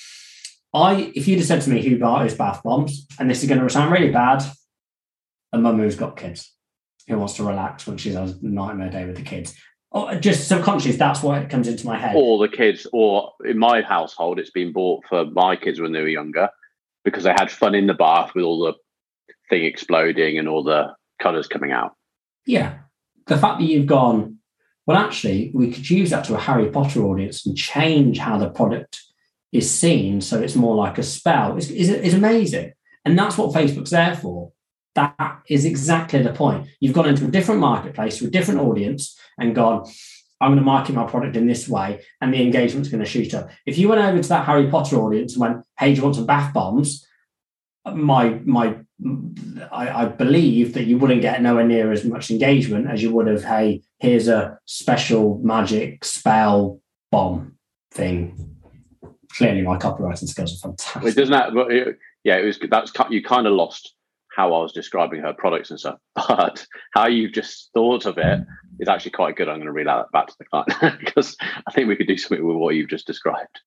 [0.72, 3.60] I, if you'd have said to me who buys bath bombs, and this is going
[3.60, 4.44] to sound really bad,
[5.52, 6.52] a mum who's got kids
[7.08, 9.54] who wants to relax when she's has a nightmare day with the kids.
[9.90, 12.14] Or just subconscious, that's what it comes into my head.
[12.16, 16.00] Or the kids, or in my household, it's been bought for my kids when they
[16.00, 16.48] were younger
[17.04, 18.74] because they had fun in the bath with all the
[19.48, 21.96] thing exploding and all the colours coming out.
[22.46, 22.78] Yeah.
[23.26, 24.38] The fact that you've gone,
[24.86, 28.48] well, actually, we could use that to a Harry Potter audience and change how the
[28.48, 29.02] product
[29.52, 30.20] is seen.
[30.20, 31.56] So it's more like a spell.
[31.56, 32.72] It's, it's, it's amazing.
[33.04, 34.52] And that's what Facebook's there for.
[34.94, 36.68] That is exactly the point.
[36.80, 39.88] You've gone into a different marketplace to a different audience and gone,
[40.40, 43.34] I'm going to market my product in this way, and the engagement's going to shoot
[43.34, 43.50] up.
[43.66, 46.16] If you went over to that Harry Potter audience and went, "Hey, do you want
[46.16, 47.06] some bath bombs?"
[47.86, 48.76] My my,
[49.70, 53.26] I, I believe that you wouldn't get nowhere near as much engagement as you would
[53.26, 53.44] have.
[53.44, 57.56] Hey, here's a special magic spell bomb
[57.90, 58.59] thing
[59.40, 61.02] clearly my copywriting skills are fantastic.
[61.02, 63.94] It doesn't that, yeah, it was that's you kind of lost
[64.36, 68.40] how I was describing her products and stuff, but how you've just thought of it
[68.78, 69.48] is actually quite good.
[69.48, 72.16] I'm going to read that back to the client because I think we could do
[72.16, 73.60] something with what you've just described.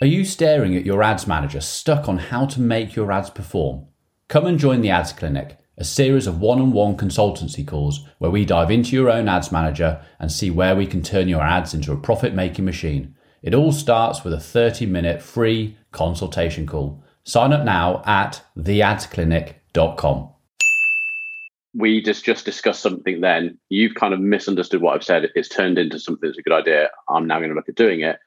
[0.00, 3.86] Are you staring at your ads manager, stuck on how to make your ads perform?
[4.28, 8.30] Come and join the Ads Clinic, a series of one on one consultancy calls where
[8.30, 11.74] we dive into your own ads manager and see where we can turn your ads
[11.74, 13.15] into a profit making machine.
[13.46, 17.00] It all starts with a 30 minute free consultation call.
[17.22, 20.30] Sign up now at theadsclinic.com.
[21.72, 23.56] We just, just discussed something then.
[23.68, 25.30] You've kind of misunderstood what I've said.
[25.36, 26.90] It's turned into something that's a good idea.
[27.08, 28.18] I'm now going to look at doing it.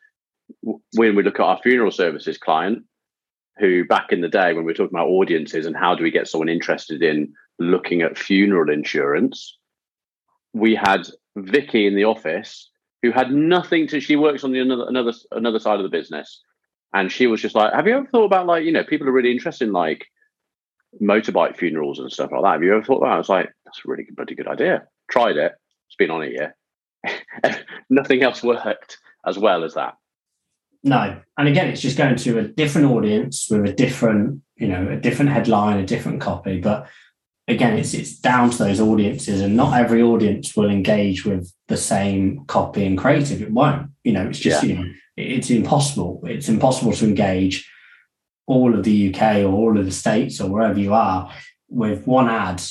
[0.62, 2.86] When we look at our funeral services client,
[3.58, 6.12] who back in the day when we were talking about audiences and how do we
[6.12, 9.58] get someone interested in looking at funeral insurance,
[10.54, 12.70] we had Vicky in the office
[13.02, 14.00] who had nothing to.
[14.00, 16.42] She works on the another another another side of the business,
[16.94, 19.14] and she was just like, "Have you ever thought about like you know people are
[19.14, 20.06] really interested in like
[21.02, 22.54] motorbike funerals and stuff like that?
[22.54, 24.88] Have you ever thought that?" I was like, "That's a really good, bloody good idea."
[25.10, 25.54] Tried it.
[25.88, 26.56] It's been on a year.
[27.90, 29.96] Nothing else worked as well as that.
[30.84, 34.88] No, and again, it's just going to a different audience with a different, you know,
[34.90, 36.88] a different headline, a different copy, but
[37.50, 41.78] again, it's it's down to those audiences, and not every audience will engage with the
[41.78, 43.42] same copy and creative.
[43.42, 43.92] It won't.
[44.04, 44.70] You know, it's just yeah.
[44.70, 46.22] you know, it's impossible.
[46.26, 47.70] It's impossible to engage
[48.48, 51.32] all of the UK or all of the states or wherever you are
[51.70, 52.62] with one ad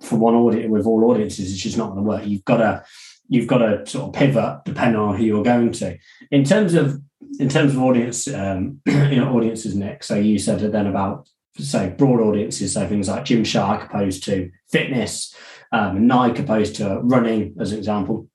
[0.00, 2.26] for one audience with all audiences, it's just not going to work.
[2.26, 2.84] You've got to
[3.28, 5.96] you've got to sort of pivot depending on who you're going to.
[6.30, 7.00] In terms of
[7.38, 10.04] in terms of audience, um, you know, audiences, Nick.
[10.04, 15.34] So you said then about say broad audiences, so things like Gymshark opposed to fitness,
[15.72, 18.28] um, Nike opposed to running, as an example.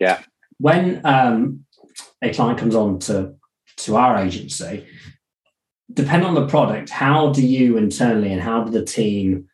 [0.00, 0.22] Yeah.
[0.58, 1.64] When um,
[2.22, 3.34] a client comes on to
[3.78, 4.86] to our agency,
[5.92, 9.48] depending on the product, how do you internally and how do the team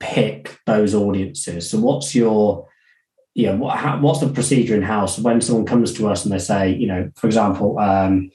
[0.00, 1.68] pick those audiences?
[1.68, 2.68] So what's your
[3.34, 6.38] yeah, what, how, what's the procedure in house when someone comes to us and they
[6.38, 8.30] say, you know, for example, um,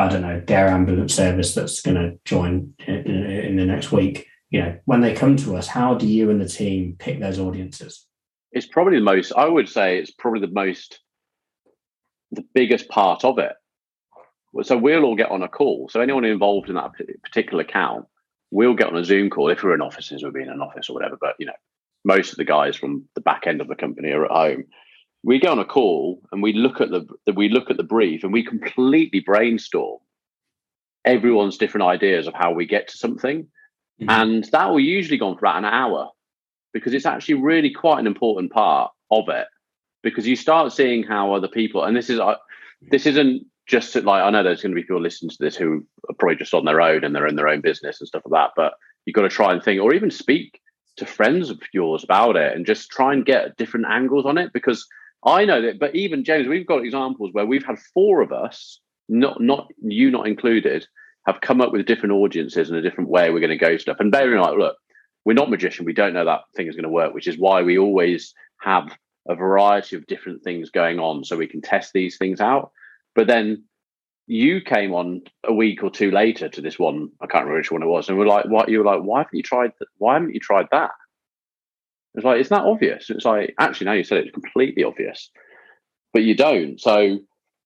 [0.00, 4.26] I don't know, their ambulance service that's going to join in, in, the next week.
[4.48, 7.38] You know, when they come to us, how do you and the team pick those
[7.38, 8.06] audiences?
[8.50, 9.32] It's probably the most.
[9.36, 11.00] I would say it's probably the most,
[12.32, 13.52] the biggest part of it.
[14.62, 15.88] So we'll all get on a call.
[15.90, 18.06] So anyone involved in that particular account,
[18.50, 20.88] we'll get on a Zoom call if we're in offices, we'll be in an office
[20.88, 21.18] or whatever.
[21.20, 21.52] But you know,
[22.04, 24.64] most of the guys from the back end of the company are at home.
[25.22, 28.24] We go on a call and we look at the, we look at the brief
[28.24, 29.98] and we completely brainstorm
[31.04, 33.42] everyone's different ideas of how we get to something.
[34.00, 34.10] Mm-hmm.
[34.10, 36.08] And that will usually go on for about an hour
[36.72, 39.46] because it's actually really quite an important part of it
[40.02, 42.36] because you start seeing how other people and this is uh,
[42.90, 45.84] this isn't just like I know there's going to be people listening to this who
[46.08, 48.40] are probably just on their own and they're in their own business and stuff like
[48.40, 50.60] that but you've got to try and think or even speak
[50.96, 54.52] to friends of yours about it and just try and get different angles on it
[54.52, 54.86] because
[55.24, 58.80] I know that, but even James, we've got examples where we've had four of us,
[59.08, 60.86] not not you not included,
[61.26, 63.98] have come up with different audiences and a different way we're going to go stuff.
[64.00, 64.76] And bearing like, look,
[65.24, 67.62] we're not magician, we don't know that thing is going to work, which is why
[67.62, 68.96] we always have
[69.28, 72.70] a variety of different things going on so we can test these things out.
[73.14, 73.64] But then
[74.26, 77.10] you came on a week or two later to this one.
[77.20, 79.18] I can't remember which one it was, and we're like, "What?" You were like, "Why
[79.20, 79.72] haven't you tried?
[79.78, 79.88] That?
[79.98, 80.92] Why haven't you tried that?"
[82.14, 83.10] It's like it's not obvious.
[83.10, 85.30] It's like actually now you said it, it's completely obvious,
[86.12, 86.80] but you don't.
[86.80, 87.18] So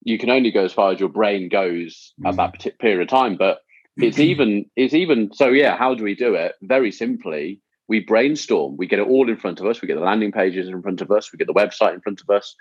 [0.02, 2.28] you can only go as far as your brain goes mm.
[2.28, 2.78] at that mm.
[2.78, 3.37] period of time.
[3.37, 3.59] But
[3.96, 5.48] it's even it's even so.
[5.48, 6.54] Yeah, how do we do it?
[6.62, 8.76] Very simply, we brainstorm.
[8.76, 9.80] We get it all in front of us.
[9.80, 11.33] We get the landing pages in front of us.
[11.33, 12.54] We get the website in front of us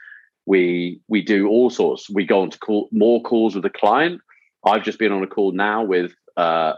[0.46, 2.10] we we do all sorts.
[2.10, 4.22] We go on to call more calls with the client.
[4.66, 6.74] I've just been on a call now with uh,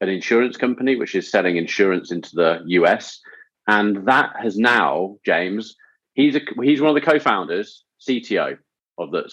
[0.00, 3.20] an insurance company which is selling insurance into the US,
[3.66, 5.76] and that has now James.
[6.14, 8.56] He's a he's one of the co-founders, CTO
[8.98, 9.28] of the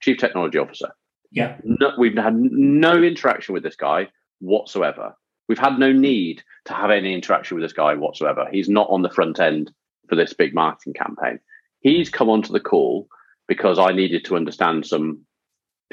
[0.00, 0.90] chief technology officer.
[1.30, 4.08] Yeah, no, we've had no interaction with this guy
[4.40, 5.14] whatsoever.
[5.48, 8.46] We've had no need to have any interaction with this guy whatsoever.
[8.50, 9.70] He's not on the front end
[10.08, 11.38] for this big marketing campaign.
[11.80, 13.08] He's come onto the call
[13.48, 15.20] because I needed to understand some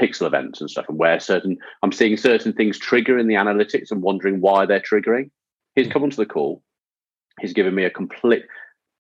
[0.01, 3.91] pixel events and stuff and where certain I'm seeing certain things trigger in the analytics
[3.91, 5.29] and wondering why they're triggering.
[5.75, 5.91] He's hmm.
[5.93, 6.62] come onto the call.
[7.39, 8.43] He's given me a complete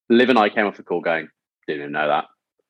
[0.09, 1.29] Liv and I came off the call going,
[1.67, 2.25] didn't even know that.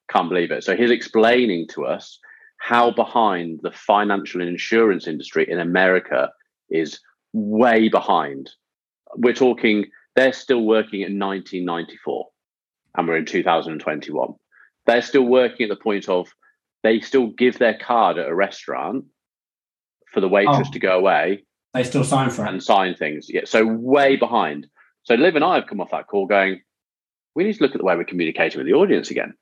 [0.09, 0.63] Can't believe it.
[0.63, 2.19] So he's explaining to us
[2.57, 6.31] how behind the financial and insurance industry in America
[6.69, 6.99] is
[7.33, 8.51] way behind.
[9.15, 12.27] We're talking, they're still working in 1994
[12.95, 14.35] and we're in 2021
[14.85, 16.27] they're still working at the point of
[16.83, 19.05] they still give their card at a restaurant
[20.11, 21.43] for the waitress oh, to go away.
[21.73, 23.27] They still sign for it and sign things.
[23.29, 24.67] Yeah, so way behind.
[25.03, 26.61] So Liv and I have come off that call going,
[27.35, 29.33] we need to look at the way we're communicating with the audience again.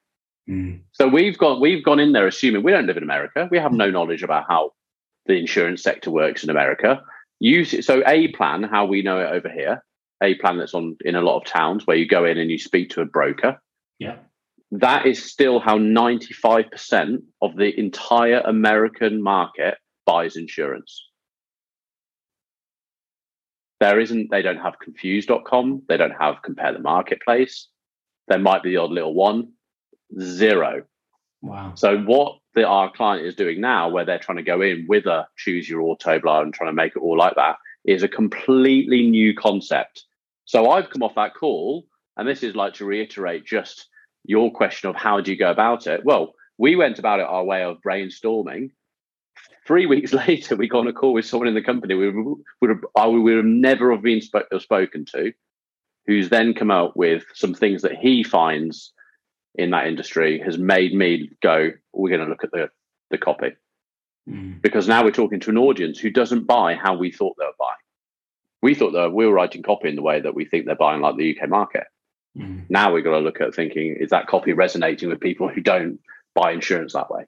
[0.50, 0.82] Mm.
[0.92, 3.48] So we've got we've gone in there assuming we don't live in America.
[3.52, 4.72] We have no knowledge about how
[5.28, 7.02] the insurance sector works in America.
[7.40, 9.84] Use so a plan, how we know it over here,
[10.22, 12.58] a plan that's on in a lot of towns where you go in and you
[12.58, 13.62] speak to a broker.
[14.00, 14.18] Yeah
[14.72, 21.10] that is still how 95% of the entire American market buys insurance.
[23.82, 27.68] There isn't, they don't have confused.com, they don't have compare the marketplace.
[28.28, 29.54] There might be the odd little one,
[30.20, 30.84] zero.
[31.42, 31.74] Wow.
[31.74, 35.08] So, what the, our client is doing now, where they're trying to go in with
[35.08, 38.08] a choose your auto blah and trying to make it all like that, is a
[38.08, 40.04] completely new concept.
[40.46, 43.88] So, I've come off that call, and this is like to reiterate just
[44.26, 46.06] your question of how do you go about it?
[46.06, 48.70] Well, we went about it our way of brainstorming.
[49.72, 52.70] Three weeks later, we got on a call with someone in the company we would
[52.70, 55.32] have, I would have never have been sp- spoken to,
[56.06, 58.92] who's then come out with some things that he finds
[59.56, 62.70] in that industry has made me go, we're going to look at the,
[63.12, 63.52] the copy.
[64.30, 64.62] Mm.
[64.62, 67.58] Because now we're talking to an audience who doesn't buy how we thought they would
[67.58, 67.74] buy.
[68.62, 71.02] We thought that we were writing copy in the way that we think they're buying
[71.02, 71.86] like the UK market.
[72.38, 72.66] Mm.
[72.70, 76.00] Now we've got to look at thinking: is that copy resonating with people who don't
[76.36, 77.26] buy insurance that way?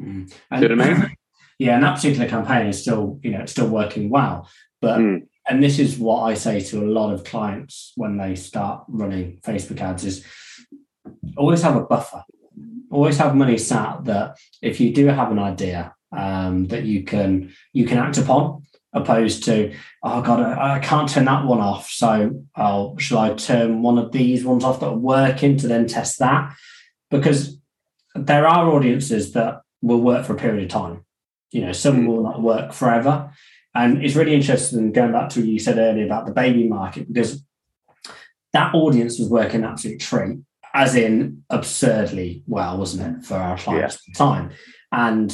[0.00, 0.32] Mm.
[0.50, 1.16] And, what I mean?
[1.58, 4.48] Yeah, and that particular campaign is still, you know, it's still working well.
[4.80, 5.26] But mm.
[5.48, 9.38] and this is what I say to a lot of clients when they start running
[9.38, 10.24] Facebook ads is
[11.36, 12.24] always have a buffer.
[12.90, 17.52] Always have money sat that if you do have an idea um, that you can
[17.72, 21.88] you can act upon, opposed to oh god I, I can't turn that one off,
[21.88, 25.86] so oh, shall I turn one of these ones off that are working to then
[25.86, 26.54] test that?
[27.10, 27.58] Because
[28.14, 31.05] there are audiences that will work for a period of time.
[31.50, 32.06] You know, some mm.
[32.06, 33.30] will not work forever.
[33.74, 37.12] And it's really interesting going back to what you said earlier about the baby market,
[37.12, 37.44] because
[38.52, 40.38] that audience was working absolute treat,
[40.72, 44.12] as in absurdly well, wasn't it, for our clients yeah.
[44.12, 44.50] at the time.
[44.92, 45.32] And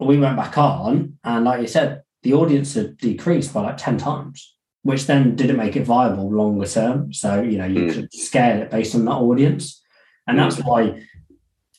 [0.00, 3.98] we went back on, and like you said, the audience had decreased by like 10
[3.98, 7.12] times, which then didn't make it viable longer term.
[7.12, 7.94] So, you know, you mm.
[7.94, 9.80] could scale it based on that audience.
[10.26, 10.68] And that's hmm.
[10.68, 11.02] why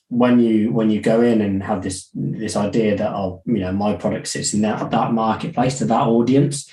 [0.10, 3.72] when you when you go in and have this this idea that oh you know
[3.72, 6.70] my product sits in that that marketplace to that audience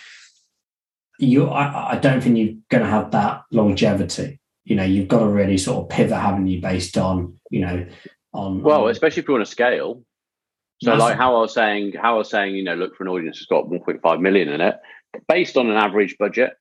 [1.18, 4.40] you I, I don't think you're going to have that longevity.
[4.64, 7.86] You know you've got to really sort of pivot haven't you based on you know
[8.32, 10.02] on well on, especially if you want to scale.
[10.82, 13.08] So like how I was saying how I was saying you know look for an
[13.08, 14.76] audience that's got 1.5 million in it.
[15.28, 16.54] Based on an average budget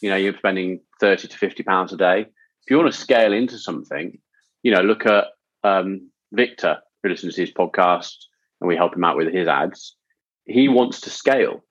[0.00, 2.20] you know you're spending 30 to 50 pounds a day.
[2.20, 4.18] If you want to scale into something
[4.62, 5.28] you know look at
[5.62, 8.16] um, Victor, who listens to his podcast,
[8.60, 9.96] and we help him out with his ads.
[10.44, 11.64] He wants to scale.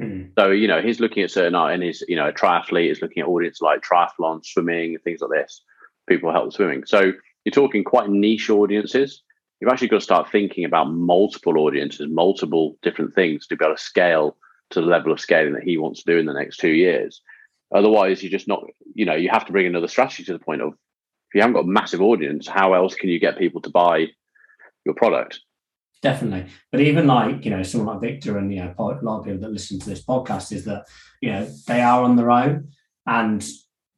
[0.00, 0.30] Mm.
[0.38, 3.02] So, you know, he's looking at certain art and he's, you know, a triathlete is
[3.02, 5.62] looking at audience like triathlon, swimming, things like this.
[6.08, 6.84] People help swimming.
[6.86, 7.12] So
[7.44, 9.22] you're talking quite niche audiences.
[9.60, 13.76] You've actually got to start thinking about multiple audiences, multiple different things to be able
[13.76, 14.36] to scale
[14.70, 17.20] to the level of scaling that he wants to do in the next two years.
[17.74, 18.64] Otherwise, you're just not,
[18.94, 20.74] you know, you have to bring another strategy to the point of
[21.32, 24.08] if you haven't got a massive audience, how else can you get people to buy
[24.84, 25.40] your product?
[26.02, 26.52] Definitely.
[26.70, 29.40] But even like, you know, someone like Victor and, you know, a lot of people
[29.40, 30.86] that listen to this podcast is that,
[31.22, 32.72] you know, they are on their own.
[33.06, 33.42] And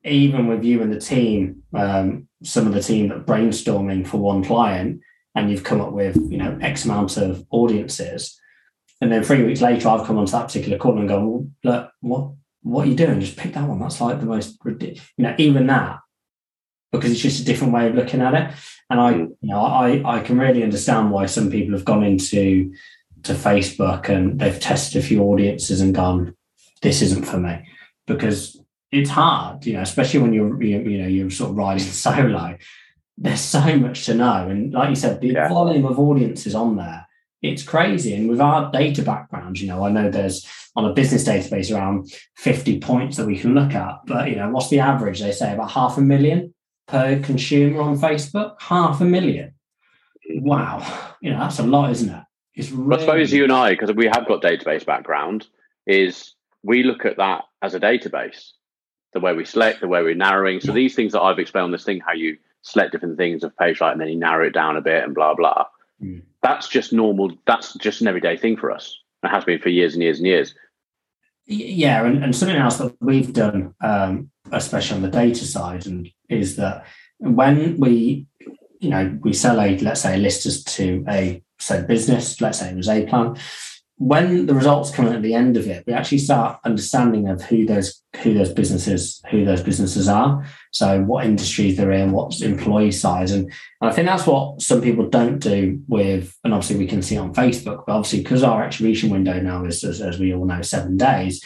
[0.05, 4.45] even with you and the team, um, some of the team that brainstorming for one
[4.45, 5.01] client,
[5.35, 8.39] and you've come up with, you know, X amount of audiences.
[9.01, 11.91] And then three weeks later, I've come onto that particular call and gone, well, look,
[12.01, 12.31] what,
[12.63, 13.21] what are you doing?
[13.21, 13.81] Just pick that one.
[13.81, 15.11] That's like the most ridiculous.
[15.17, 15.99] You know, even that
[16.99, 18.55] because it's just a different way of looking at it.
[18.91, 19.29] And I, mm.
[19.41, 22.73] you know, I I can really understand why some people have gone into
[23.25, 26.37] to Facebook and they've tested a few audiences and gone,
[26.83, 27.67] this isn't for me,
[28.07, 28.61] because
[28.93, 32.57] it's hard, you know, especially when you're you, you know you're sort of riding solo.
[33.17, 35.49] There's so much to know, and like you said, the yeah.
[35.49, 37.07] volume of audiences on there,
[37.43, 38.15] it's crazy.
[38.15, 42.13] And with our data background, you know, I know there's on a business database around
[42.37, 45.21] 50 points that we can look at, but you know, what's the average?
[45.21, 46.54] They say about half a million
[46.87, 49.55] per consumer on Facebook, half a million.
[50.31, 52.23] Wow, you know that's a lot, isn't it?
[52.55, 53.03] It's really...
[53.03, 55.47] I suppose you and I, because we have got database background,
[55.87, 58.53] is we look at that as a database,
[59.13, 60.61] the way we select, the way we're narrowing.
[60.61, 60.75] So yeah.
[60.75, 63.81] these things that I've explained on this thing, how you select different things of page
[63.81, 65.67] light and then you narrow it down a bit and blah blah.
[66.03, 66.23] Mm.
[66.43, 67.33] That's just normal.
[67.47, 68.99] That's just an everyday thing for us.
[69.23, 70.55] It has been for years and years and years.
[71.47, 76.09] Yeah, and, and something else that we've done, um, especially on the data side, and
[76.29, 76.87] is that
[77.19, 78.27] when we,
[78.81, 82.71] you know, we sell a let's say a listers to a said business, let's say
[82.71, 83.37] it was a plan,
[83.97, 87.65] when the results come at the end of it, we actually start understanding of who
[87.65, 90.45] those who those businesses who those businesses are.
[90.73, 93.45] So what industries they're in, what's employee size, and,
[93.81, 96.37] and I think that's what some people don't do with.
[96.43, 99.85] And obviously we can see on Facebook, but obviously because our attribution window now is,
[99.85, 101.45] as, as we all know, seven days.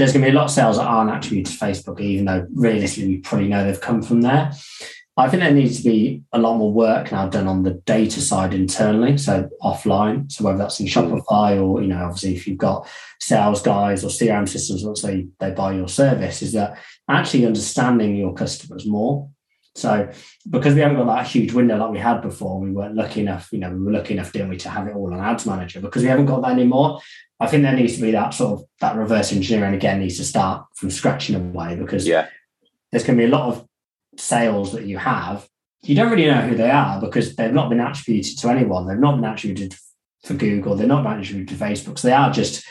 [0.00, 2.46] There's going to be a lot of sales that aren't attributed to Facebook, even though
[2.54, 4.50] realistically we probably know they've come from there.
[5.18, 8.22] I think there needs to be a lot more work now done on the data
[8.22, 10.32] side internally, so offline.
[10.32, 11.14] So whether that's in mm-hmm.
[11.14, 12.88] Shopify or you know, obviously if you've got
[13.20, 18.16] sales guys or CRM systems once they they buy your service, is that actually understanding
[18.16, 19.28] your customers more.
[19.74, 20.10] So
[20.48, 23.52] because we haven't got that huge window like we had before, we weren't lucky enough,
[23.52, 25.80] you know, we were lucky enough, didn't we, to have it all on Ads Manager.
[25.80, 27.00] Because we haven't got that anymore,
[27.40, 30.24] I think there needs to be that sort of that reverse engineering again needs to
[30.24, 32.28] start from scratching away because yeah.
[32.92, 33.66] there's going to be a lot of
[34.16, 35.48] sales that you have,
[35.82, 38.86] you don't really know who they are because they've not been attributed to anyone.
[38.86, 39.74] They've not been attributed
[40.22, 40.76] for Google.
[40.76, 41.98] They're not been attributed to Facebook.
[41.98, 42.66] So they are just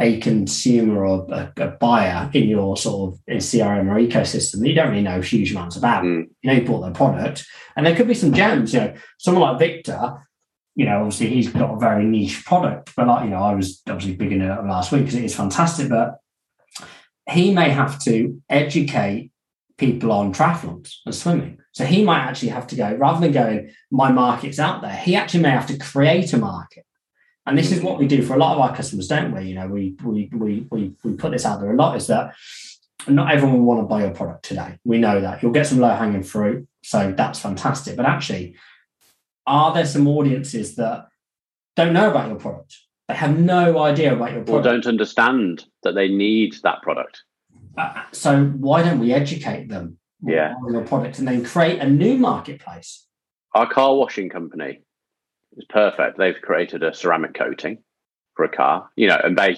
[0.00, 4.74] a consumer or a, a buyer in your sort of CRM or ecosystem that you
[4.74, 6.04] don't really know huge amounts about.
[6.04, 6.28] Mm.
[6.42, 7.46] You know, you bought their product,
[7.76, 8.72] and there could be some gems.
[8.72, 10.14] You know, someone like Victor.
[10.76, 13.82] You know, obviously he's got a very niche product, but like you know, I was
[13.88, 15.88] obviously beginning it up last week because it is fantastic.
[15.88, 16.18] But
[17.30, 19.30] he may have to educate
[19.78, 21.58] people on triathlons and swimming.
[21.72, 25.16] So he might actually have to go, rather than going, my market's out there, he
[25.16, 26.84] actually may have to create a market
[27.46, 29.42] And this is what we do for a lot of our customers, don't we?
[29.48, 32.34] You know, we we we we, we put this out there a lot is that
[33.06, 34.78] not everyone will want to buy your product today.
[34.84, 35.42] We know that.
[35.42, 36.66] You'll get some low hanging fruit.
[36.82, 37.96] So that's fantastic.
[37.96, 38.56] But actually,
[39.46, 41.08] are there some audiences that
[41.76, 42.76] don't know about your product?
[43.08, 44.66] They have no idea about your product.
[44.66, 47.22] Or don't understand that they need that product.
[47.76, 50.54] Uh, so why don't we educate them yeah.
[50.64, 53.06] on your product and then create a new marketplace?
[53.54, 54.80] Our car washing company
[55.56, 56.16] is perfect.
[56.16, 57.78] They've created a ceramic coating
[58.34, 59.56] for a car, you know, and bear,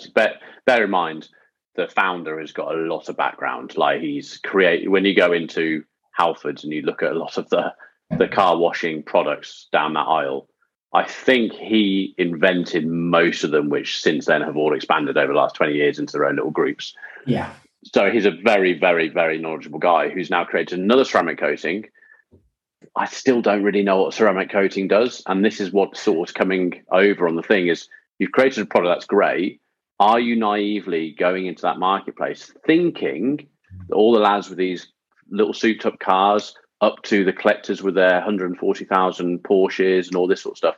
[0.67, 1.29] bear in mind,
[1.77, 3.77] the founder has got a lot of background.
[3.77, 5.85] Like he's create when you go into
[6.19, 7.73] Halfords and you look at a lot of the
[8.11, 10.49] the car washing products down that aisle,
[10.93, 15.39] I think he invented most of them, which since then have all expanded over the
[15.39, 16.95] last 20 years into their own little groups.
[17.27, 17.53] Yeah.
[17.85, 21.85] So he's a very, very, very knowledgeable guy who's now created another ceramic coating.
[22.97, 25.23] I still don't really know what ceramic coating does.
[25.27, 27.89] And this is what sort of coming over on the thing is
[28.19, 29.61] you've created a product that's great.
[29.99, 33.49] Are you naively going into that marketplace thinking
[33.89, 34.89] that all the lads with these
[35.31, 40.43] little souped up cars up to the collectors with their 140,000 Porsches and all this
[40.43, 40.77] sort of stuff,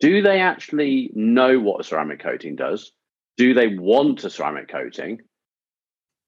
[0.00, 2.92] do they actually know what a ceramic coating does?
[3.36, 5.20] Do they want a ceramic coating?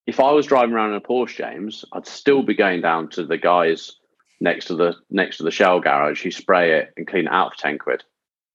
[0.06, 3.24] If I was driving around in a Porsche, James, I'd still be going down to
[3.24, 3.96] the guys
[4.40, 7.54] next to the next to the shell garage who spray it and clean it out
[7.54, 8.04] for 10 quid,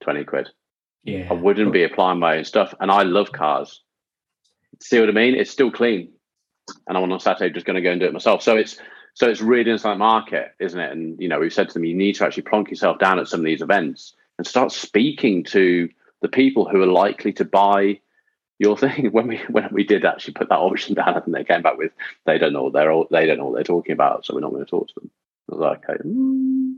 [0.01, 0.49] 20 quid.
[1.03, 1.28] Yeah.
[1.30, 2.74] I wouldn't be applying my own stuff.
[2.80, 3.82] And I love cars.
[4.80, 5.36] See what I mean?
[5.36, 6.12] It's still clean.
[6.88, 8.43] And I'm on Saturday just going to go and do it myself.
[8.43, 8.80] So it's
[9.14, 10.91] so it's really inside the market, isn't it?
[10.91, 13.28] And you know, we've said to them, you need to actually plonk yourself down at
[13.28, 15.89] some of these events and start speaking to
[16.22, 17.99] the people who are likely to buy
[18.59, 19.07] your thing.
[19.12, 21.91] When we when we did actually put that option down, and they came back with
[22.26, 24.41] they don't know what they're all, they don't know what they're talking about, so we're
[24.41, 25.12] not going to talk to them.
[25.51, 26.76] I was like, okay, mm.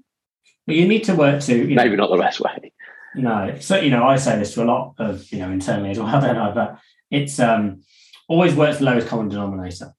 [0.66, 2.72] you need to work to maybe know, not the best way.
[3.16, 6.00] No, so you know, I say this to a lot of you know internally as
[6.00, 6.10] well.
[6.22, 6.80] Don't know, but
[7.12, 7.84] it's um
[8.28, 9.94] always works the lowest common denominator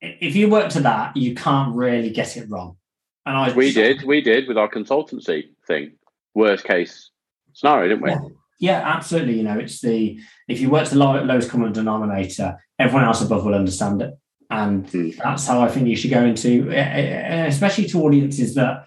[0.00, 2.76] if you work to that, you can't really get it wrong.
[3.24, 5.92] And I we did, we did with our consultancy thing.
[6.34, 7.10] Worst case
[7.54, 8.10] scenario, didn't we?
[8.10, 8.20] Yeah,
[8.60, 9.38] yeah absolutely.
[9.38, 13.44] You know, it's the if you work to the lowest common denominator, everyone else above
[13.44, 14.14] will understand it,
[14.50, 15.10] and hmm.
[15.18, 18.86] that's how I think you should go into, eh, eh, eh, especially to audiences that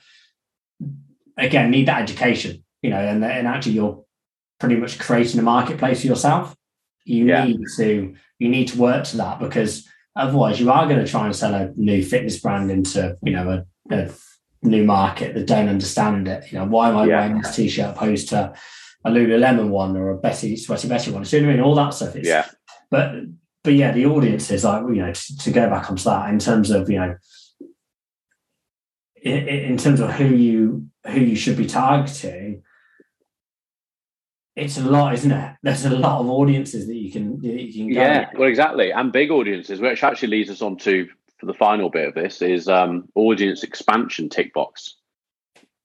[1.37, 2.63] again need that education.
[2.81, 4.05] You know, and and actually you're
[4.59, 6.55] pretty much creating a marketplace for yourself.
[7.03, 7.45] You yeah.
[7.45, 11.25] need to you need to work to that because Otherwise, you are going to try
[11.25, 14.11] and sell a new fitness brand into you know a, a
[14.63, 16.51] new market that don't understand it.
[16.51, 17.19] You know, why am I yeah.
[17.19, 18.53] wearing this t-shirt opposed to
[19.05, 21.25] a Lululemon one or a Betty Sweaty Betty one?
[21.25, 21.65] So you know what I mean?
[21.65, 22.15] All that stuff.
[22.15, 22.47] Is, yeah.
[22.89, 23.13] But
[23.63, 26.39] but yeah, the audience is like you know to, to go back onto that in
[26.39, 27.15] terms of you know
[29.21, 32.63] in, in terms of who you who you should be targeting
[34.59, 35.55] it's a lot, isn't it?
[35.63, 39.11] There's a lot of audiences that you can that you can Yeah, well, exactly, and
[39.11, 41.07] big audiences, which actually leads us on to
[41.37, 44.97] for the final bit of this is um, audience expansion tick box.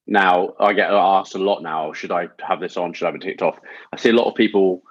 [0.07, 2.93] Now, I get asked a lot now: should I have this on?
[2.93, 3.59] Should I have it ticked off?
[3.93, 4.83] I see a lot of people,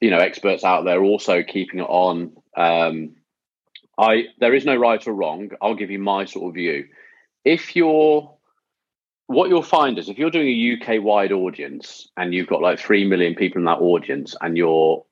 [0.00, 2.36] you know, experts out there also keeping it on.
[2.56, 3.16] Um,
[3.98, 5.50] I there is no right or wrong.
[5.60, 6.86] I'll give you my sort of view.
[7.44, 8.34] If you're
[9.26, 12.78] what you'll find is if you're doing a UK wide audience and you've got like
[12.78, 15.04] 3 million people in that audience and your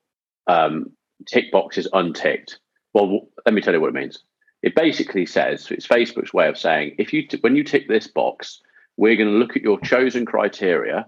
[0.47, 0.91] um,
[1.27, 2.59] tick box is unticked,
[2.93, 4.23] well, let me tell you what it means.
[4.63, 8.07] It basically says it's Facebook's way of saying if you t- when you tick this
[8.07, 8.61] box,
[8.97, 11.07] we're going to look at your chosen criteria.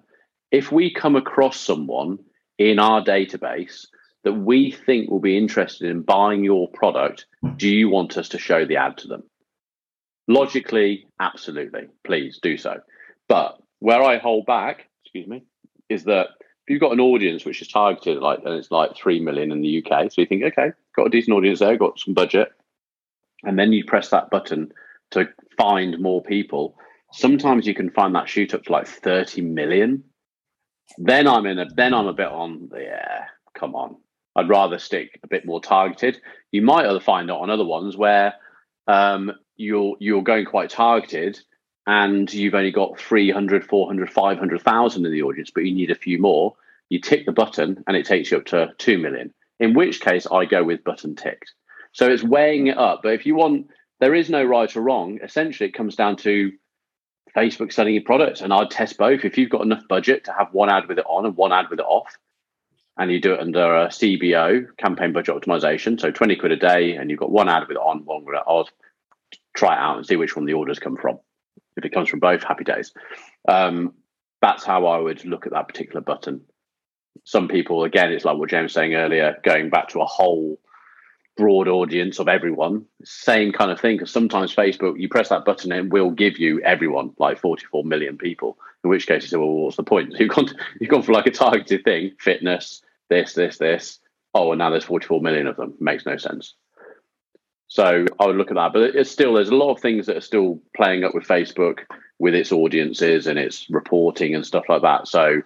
[0.50, 2.18] If we come across someone
[2.58, 3.86] in our database
[4.24, 7.26] that we think will be interested in buying your product,
[7.56, 9.22] do you want us to show the ad to them?
[10.26, 11.88] Logically, absolutely.
[12.02, 12.80] Please do so.
[13.28, 15.44] But where I hold back, excuse me,
[15.88, 16.28] is that
[16.66, 19.60] if you've got an audience which is targeted like and it's like three million in
[19.60, 22.52] the UK, so you think, okay, got a decent audience there, got some budget,
[23.42, 24.72] and then you press that button
[25.10, 26.76] to find more people.
[27.12, 30.02] Sometimes you can find that shoot up to like 30 million.
[30.98, 33.96] Then I'm in a then I'm a bit on, the yeah, come on.
[34.36, 36.20] I'd rather stick a bit more targeted.
[36.50, 38.34] You might find it on other ones where
[38.86, 41.38] um, you're you're going quite targeted
[41.86, 46.18] and you've only got 300, 400, 500,000 in the audience, but you need a few
[46.18, 46.54] more,
[46.88, 49.32] you tick the button and it takes you up to 2 million.
[49.60, 51.52] In which case, I go with button ticked.
[51.92, 53.00] So it's weighing it up.
[53.02, 53.68] But if you want,
[54.00, 55.20] there is no right or wrong.
[55.22, 56.52] Essentially, it comes down to
[57.36, 58.40] Facebook selling your products.
[58.40, 59.24] And I'd test both.
[59.24, 61.66] If you've got enough budget to have one ad with it on and one ad
[61.70, 62.16] with it off,
[62.96, 66.96] and you do it under a CBO, campaign budget optimization, so 20 quid a day,
[66.96, 68.70] and you've got one ad with it on, one with it off,
[69.56, 71.18] try it out and see which one the orders come from
[71.76, 72.92] if it comes from both, happy days.
[73.48, 73.94] Um,
[74.40, 76.42] that's how I would look at that particular button.
[77.24, 80.58] some people, again, it's like what James was saying earlier, going back to a whole
[81.36, 82.84] broad audience of everyone.
[83.04, 83.96] Same kind of thing.
[83.96, 87.84] Because sometimes Facebook, you press that button and it will give you everyone, like 44
[87.84, 88.58] million people.
[88.82, 90.14] In which case, you say, well, what's the point?
[90.18, 90.48] You've gone,
[90.80, 93.98] you've gone for like a targeted thing, fitness, this, this, this.
[94.34, 95.74] Oh, and now there's 44 million of them.
[95.80, 96.54] Makes no sense.
[97.68, 100.16] So I would look at that, but it's still there's a lot of things that
[100.16, 101.80] are still playing up with Facebook
[102.18, 105.08] with its audiences and its reporting and stuff like that.
[105.08, 105.42] So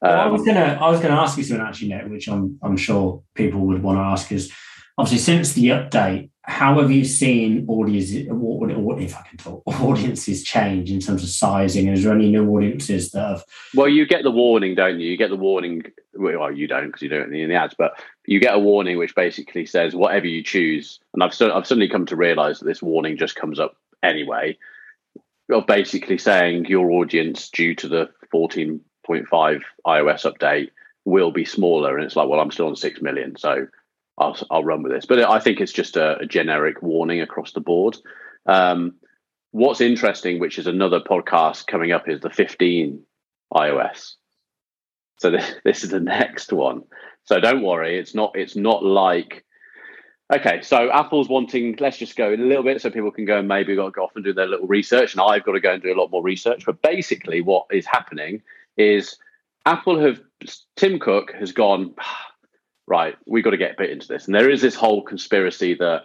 [0.00, 2.58] um, well, I was gonna I was gonna ask you something actually, Nick, which I'm
[2.62, 4.52] I'm sure people would want to ask is
[4.96, 10.42] obviously since the update, how have you seen audiences, what, if I can talk, audiences
[10.42, 11.86] change in terms of sizing?
[11.86, 13.44] And is there any new audiences that have?
[13.74, 15.10] Well, you get the warning, don't you?
[15.10, 15.82] You get the warning.
[16.14, 19.14] Well, you don't because you don't in the ads, but you get a warning which
[19.14, 21.00] basically says whatever you choose.
[21.12, 24.56] And I've I've suddenly come to realise that this warning just comes up anyway.
[25.50, 28.80] You're basically saying your audience, due to the 14.5
[29.86, 30.70] iOS update,
[31.04, 33.66] will be smaller, and it's like, well, I'm still on six million, so
[34.18, 35.06] I'll, I'll run with this.
[35.06, 37.96] But I think it's just a, a generic warning across the board.
[38.46, 38.94] Um,
[39.50, 43.02] what's interesting, which is another podcast coming up, is the 15
[43.54, 44.14] iOS.
[45.18, 46.82] So this, this is the next one.
[47.24, 49.44] So don't worry, it's not it's not like
[50.34, 50.62] okay.
[50.62, 51.76] So Apple's wanting.
[51.78, 54.12] Let's just go in a little bit so people can go and maybe go off
[54.16, 56.22] and do their little research, and I've got to go and do a lot more
[56.22, 56.64] research.
[56.64, 58.40] But basically, what is happening
[58.78, 59.18] is
[59.66, 60.22] Apple have
[60.76, 61.94] Tim Cook has gone
[62.88, 64.26] right, we've got to get a bit into this.
[64.26, 66.02] And there is this whole conspiracy that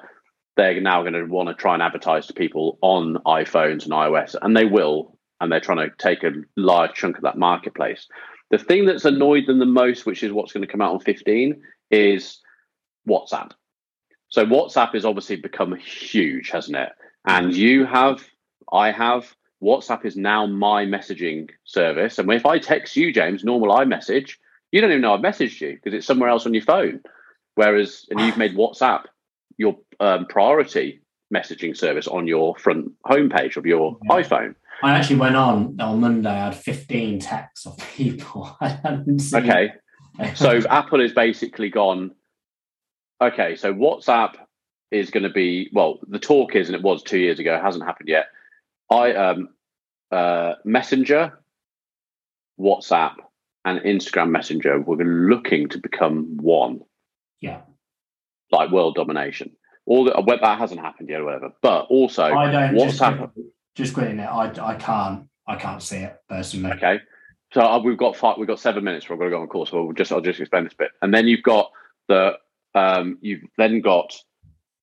[0.55, 4.35] they're now going to want to try and advertise to people on iPhones and iOS,
[4.41, 8.07] and they will, and they're trying to take a large chunk of that marketplace.
[8.51, 10.99] The thing that's annoyed them the most, which is what's going to come out on
[10.99, 12.39] 15, is
[13.07, 13.51] WhatsApp.
[14.29, 16.89] So WhatsApp has obviously become huge, hasn't it?
[17.25, 17.55] And mm-hmm.
[17.55, 18.23] you have,
[18.71, 22.19] I have, WhatsApp is now my messaging service.
[22.19, 24.35] And if I text you, James, normal iMessage,
[24.73, 26.99] you don't even know I've messaged you because it's somewhere else on your phone.
[27.53, 29.03] Whereas, and you've made WhatsApp
[29.57, 34.15] your um, priority messaging service on your front homepage of your yeah.
[34.15, 34.55] iPhone.
[34.81, 36.29] I actually went on on Monday.
[36.31, 38.57] I had 15 texts of people.
[39.33, 39.73] okay.
[40.33, 42.09] so Apple has basically gone,
[43.21, 44.33] okay, so WhatsApp
[44.89, 47.61] is going to be, well, the talk is, and it was two years ago, it
[47.61, 48.25] hasn't happened yet.
[48.89, 49.49] I, um,
[50.11, 51.39] uh, Messenger,
[52.59, 53.13] WhatsApp,
[53.65, 56.81] and Instagram Messenger were looking to become one.
[57.39, 57.61] Yeah.
[58.51, 59.51] Like world domination.
[59.85, 61.51] All the, well, that hasn't happened yet or whatever.
[61.61, 63.31] But also, I don't what's happened?
[63.75, 64.25] Just quitting it.
[64.25, 65.27] I, I can't.
[65.45, 66.71] I can't see it personally.
[66.73, 66.99] Okay.
[67.53, 69.09] So uh, we've got five, we've got seven minutes.
[69.09, 69.71] We're going to go on course.
[69.71, 71.71] So we'll just I'll just explain this bit, and then you've got
[72.07, 72.33] the
[72.75, 74.15] um, you've then got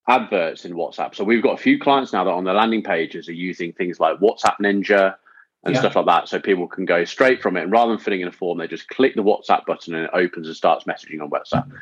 [0.08, 1.14] adverts in WhatsApp.
[1.14, 4.00] So we've got a few clients now that on their landing pages are using things
[4.00, 5.16] like WhatsApp Ninja,
[5.64, 5.80] and yeah.
[5.80, 6.28] stuff like that.
[6.28, 7.62] So people can go straight from it.
[7.62, 10.10] And rather than filling in a form, they just click the WhatsApp button and it
[10.12, 11.66] opens and starts messaging on WhatsApp.
[11.66, 11.76] Mm-hmm.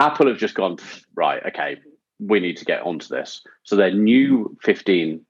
[0.00, 0.78] Apple have just gone,
[1.14, 1.76] right, okay,
[2.18, 3.42] we need to get onto this.
[3.62, 5.24] So their new 15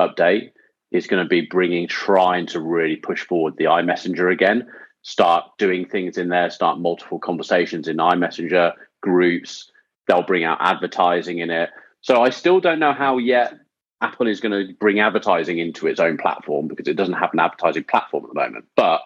[0.00, 0.52] update
[0.90, 4.66] is going to be bringing, trying to really push forward the iMessenger again,
[5.02, 8.72] start doing things in there, start multiple conversations in iMessenger
[9.02, 9.70] groups.
[10.06, 11.70] They'll bring out advertising in it.
[12.00, 13.54] So I still don't know how yet
[14.00, 17.40] Apple is going to bring advertising into its own platform because it doesn't have an
[17.40, 18.66] advertising platform at the moment.
[18.76, 19.02] But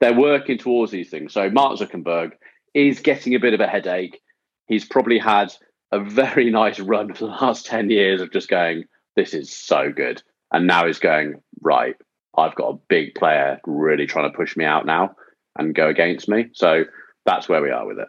[0.00, 1.32] they're working towards these things.
[1.34, 2.32] So Mark Zuckerberg
[2.74, 4.20] is getting a bit of a headache.
[4.66, 5.52] He's probably had
[5.92, 8.84] a very nice run for the last 10 years of just going,
[9.16, 10.22] this is so good.
[10.52, 11.96] And now he's going, right,
[12.36, 15.14] I've got a big player really trying to push me out now
[15.58, 16.48] and go against me.
[16.54, 16.84] So
[17.26, 18.08] that's where we are with it.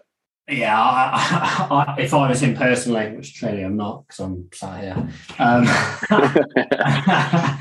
[0.52, 4.82] Yeah, I, I, if I was him personally, which clearly I'm not because I'm sat
[4.82, 5.64] here, um,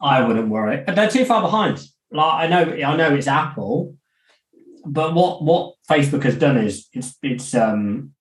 [0.00, 0.82] I wouldn't worry.
[0.84, 1.82] But they're too far behind.
[2.12, 3.96] Like I know, I know it's Apple,
[4.84, 8.12] but what what Facebook has done is it's it's um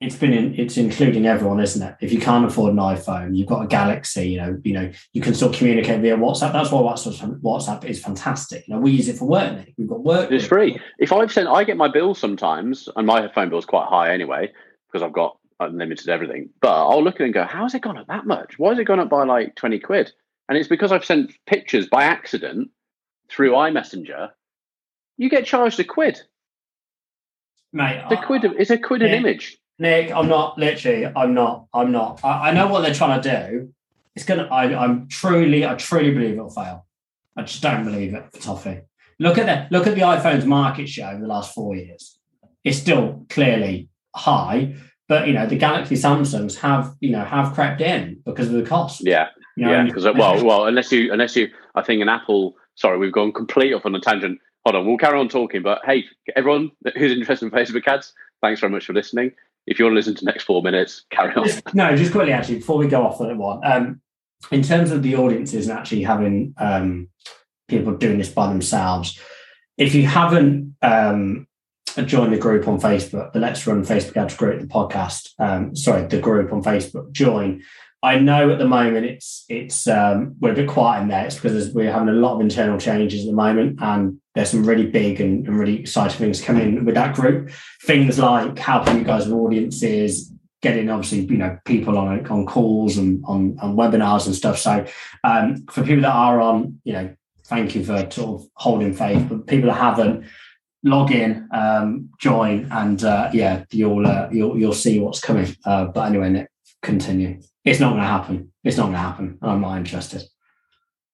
[0.00, 1.96] it's been in, it's including everyone, isn't it?
[2.00, 4.28] If you can't afford an iPhone, you've got a Galaxy.
[4.28, 6.52] You know, you know, you can still communicate via WhatsApp.
[6.52, 8.68] That's why WhatsApp, WhatsApp is fantastic.
[8.68, 9.66] You know, we use it for work.
[9.78, 10.30] We've got work.
[10.30, 10.78] It's free.
[10.98, 14.12] If I've sent, I get my bills sometimes, and my phone bill is quite high
[14.12, 14.52] anyway
[14.86, 16.50] because I've got unlimited everything.
[16.60, 18.58] But I'll look at it and go, "How has it gone up that much?
[18.58, 20.12] Why has it gone up by like twenty quid?"
[20.50, 22.68] And it's because I've sent pictures by accident
[23.30, 24.30] through iMessenger.
[25.16, 26.20] You get charged a quid.
[27.72, 28.44] Mate, it's a quid.
[28.58, 29.58] It's a quid an image.
[29.78, 31.06] Nick, I'm not literally.
[31.06, 31.66] I'm not.
[31.74, 32.20] I'm not.
[32.24, 33.74] I, I know what they're trying to do.
[34.14, 34.48] It's gonna.
[34.50, 35.66] I, I'm truly.
[35.66, 36.86] I truly believe it'll fail.
[37.36, 38.80] I just don't believe it for Toffee.
[39.18, 42.18] Look at the look at the iPhone's market share over the last four years.
[42.64, 44.74] It's still clearly high,
[45.08, 48.62] but you know the Galaxy Samsungs have you know have crept in because of the
[48.62, 49.02] cost.
[49.04, 49.84] Yeah, you know, yeah.
[49.84, 52.56] Because well, well, unless you unless you, I think an Apple.
[52.74, 54.38] Sorry, we've gone complete off on a tangent.
[54.64, 55.62] hold on, we'll carry on talking.
[55.62, 56.04] But hey,
[56.34, 58.12] everyone who's interested in Facebook ads,
[58.42, 59.32] thanks very much for listening.
[59.66, 61.48] If you want to listen to the next four minutes, carry on.
[61.74, 64.00] No, just quickly, actually, before we go off on one, um,
[64.50, 67.08] in terms of the audiences and actually having um,
[67.68, 69.20] people doing this by themselves,
[69.76, 71.46] if you haven't um,
[72.04, 76.06] joined the group on Facebook, the Let's Run Facebook Ads group, the podcast, um, sorry,
[76.06, 77.62] the group on Facebook, join.
[78.02, 81.26] I know at the moment it's it's um, we're a bit quiet in there.
[81.26, 84.64] It's because we're having a lot of internal changes at the moment, and there's some
[84.64, 87.50] really big and, and really exciting things coming with that group.
[87.84, 90.30] Things like helping you guys with audiences,
[90.60, 94.58] getting obviously you know people on on calls and on, on webinars and stuff.
[94.58, 94.84] So
[95.24, 97.16] um, for people that are on, you know,
[97.46, 99.26] thank you for sort of holding faith.
[99.26, 100.26] But people that haven't,
[100.82, 105.56] log in, um, join, and uh, yeah, you'll uh, you'll you'll see what's coming.
[105.64, 106.50] Uh, but anyway, Nick,
[106.82, 107.40] continue.
[107.64, 108.52] It's not going to happen.
[108.62, 109.38] It's not going to happen.
[109.40, 110.24] I'm not interested.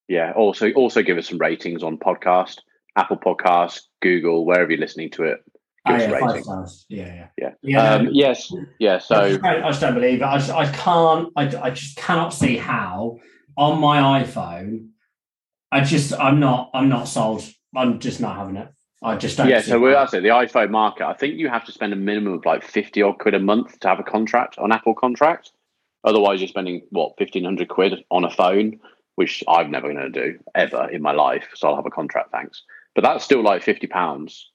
[0.09, 0.33] Yeah.
[0.35, 2.57] Also, also give us some ratings on podcast,
[2.95, 5.43] Apple Podcast, Google, wherever you're listening to it.
[5.85, 6.85] Oh, yeah, five stars.
[6.87, 7.51] Yeah, Yeah.
[7.61, 7.93] yeah.
[7.95, 8.53] Um, no, yes.
[8.79, 8.95] Yeah.
[8.95, 10.25] I, So just I just don't believe it.
[10.25, 11.29] I, just, I can't.
[11.35, 13.19] I, I just cannot see how
[13.57, 14.89] on my iPhone.
[15.71, 16.13] I just.
[16.13, 16.69] I'm not.
[16.73, 17.43] I'm not sold.
[17.75, 18.69] I'm just not having it.
[19.03, 19.49] I just don't.
[19.49, 19.59] yeah.
[19.59, 20.23] So we're that's it.
[20.23, 21.05] The iPhone market.
[21.05, 23.77] I think you have to spend a minimum of like fifty odd quid a month
[23.81, 25.51] to have a contract on Apple contract.
[26.05, 28.79] Otherwise, you're spending what fifteen hundred quid on a phone,
[29.15, 31.45] which I'm never going to do ever in my life.
[31.55, 32.63] So I'll have a contract, thanks.
[32.95, 34.51] But that's still like fifty pounds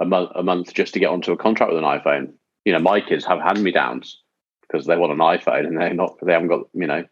[0.00, 2.32] a month a month just to get onto a contract with an iPhone.
[2.64, 4.20] You know, my kids have hand me downs
[4.62, 6.16] because they want an iPhone and they're not.
[6.22, 6.68] They haven't got.
[6.72, 7.04] You know,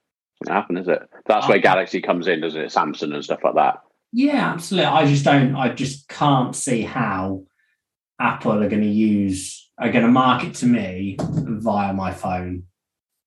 [0.42, 1.02] doesn't happen, is it?
[1.26, 2.72] That's where oh, Galaxy comes in, doesn't it?
[2.72, 3.80] Samsung and stuff like that.
[4.12, 4.86] Yeah, absolutely.
[4.86, 5.54] I just don't.
[5.54, 7.44] I just can't see how
[8.20, 12.64] Apple are going to use are going to market to me via my phone.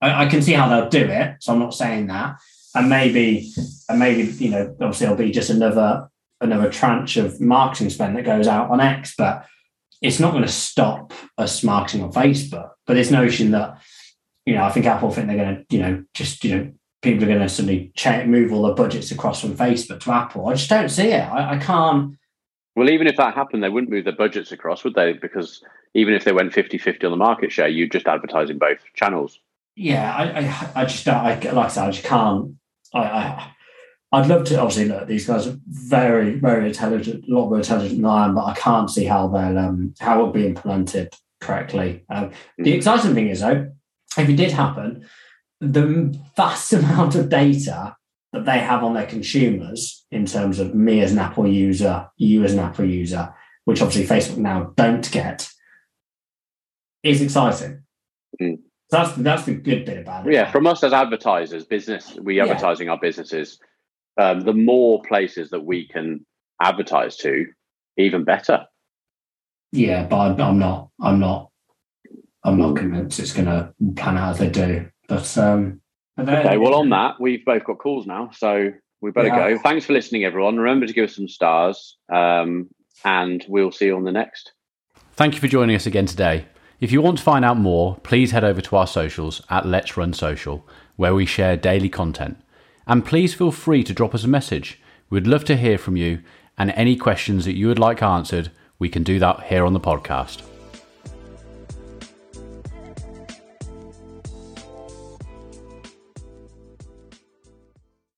[0.01, 2.35] I, I can see how they'll do it, so I'm not saying that.
[2.73, 3.51] And maybe,
[3.89, 6.09] and maybe you know, obviously, it'll be just another
[6.41, 9.45] another tranche of marketing spend that goes out on X, but
[10.01, 12.71] it's not going to stop us marketing on Facebook.
[12.85, 13.81] But this notion that
[14.45, 16.71] you know, I think Apple think they're going to, you know, just you know,
[17.01, 20.47] people are going to suddenly cha- move all their budgets across from Facebook to Apple.
[20.47, 21.21] I just don't see it.
[21.21, 22.17] I, I can't.
[22.75, 25.13] Well, even if that happened, they wouldn't move their budgets across, would they?
[25.13, 25.61] Because
[25.93, 28.79] even if they went 50 50 on the market share, you'd just advertise in both
[28.95, 29.39] channels.
[29.75, 31.15] Yeah, I, I, I just don't.
[31.15, 32.55] I, like I said, I just can't.
[32.93, 33.51] I, I,
[34.11, 34.59] I'd love to.
[34.59, 38.35] Obviously, look, these guys are very, very intelligent, a lot more intelligent than I am,
[38.35, 42.03] but I can't see how they'll, um, how it'll be implemented correctly.
[42.09, 42.75] Um, the Mm.
[42.75, 43.71] exciting thing is, though,
[44.17, 45.05] if it did happen,
[45.61, 47.95] the vast amount of data
[48.33, 52.43] that they have on their consumers in terms of me as an Apple user, you
[52.43, 53.33] as an Apple user,
[53.65, 55.47] which obviously Facebook now don't get,
[57.03, 57.83] is exciting.
[58.41, 58.59] Mm.
[58.89, 60.33] That's that's the good bit about it.
[60.33, 62.43] Yeah, from us as advertisers, business, we Yeah.
[62.43, 63.57] advertising our businesses,
[64.17, 66.25] um, the more places that we can
[66.61, 67.45] advertise to,
[67.97, 68.65] even better.
[69.71, 70.89] yeah, but I'm, I'm not.
[71.01, 71.49] I'm not.
[72.43, 72.77] I'm not Mm.
[72.77, 74.89] convinced it's going to plan out as they do.
[75.07, 75.79] But um,
[76.17, 79.51] but Okay, well, on that, we've both got calls now, so we better Yeah.
[79.51, 79.59] go.
[79.59, 80.57] Thanks for listening, everyone.
[80.57, 82.69] Remember to give us some stars, um,
[83.05, 84.51] and we'll see you on the next.
[85.13, 86.45] Thank you for joining us again today.
[86.79, 89.95] If you want to find out more, please head over to our socials at Let's
[89.95, 92.37] Run Social, where we share daily content.
[92.87, 94.79] And please feel free to drop us a message.
[95.09, 96.21] We'd love to hear from you,
[96.57, 99.79] and any questions that you would like answered, we can do that here on the
[99.79, 100.50] podcast.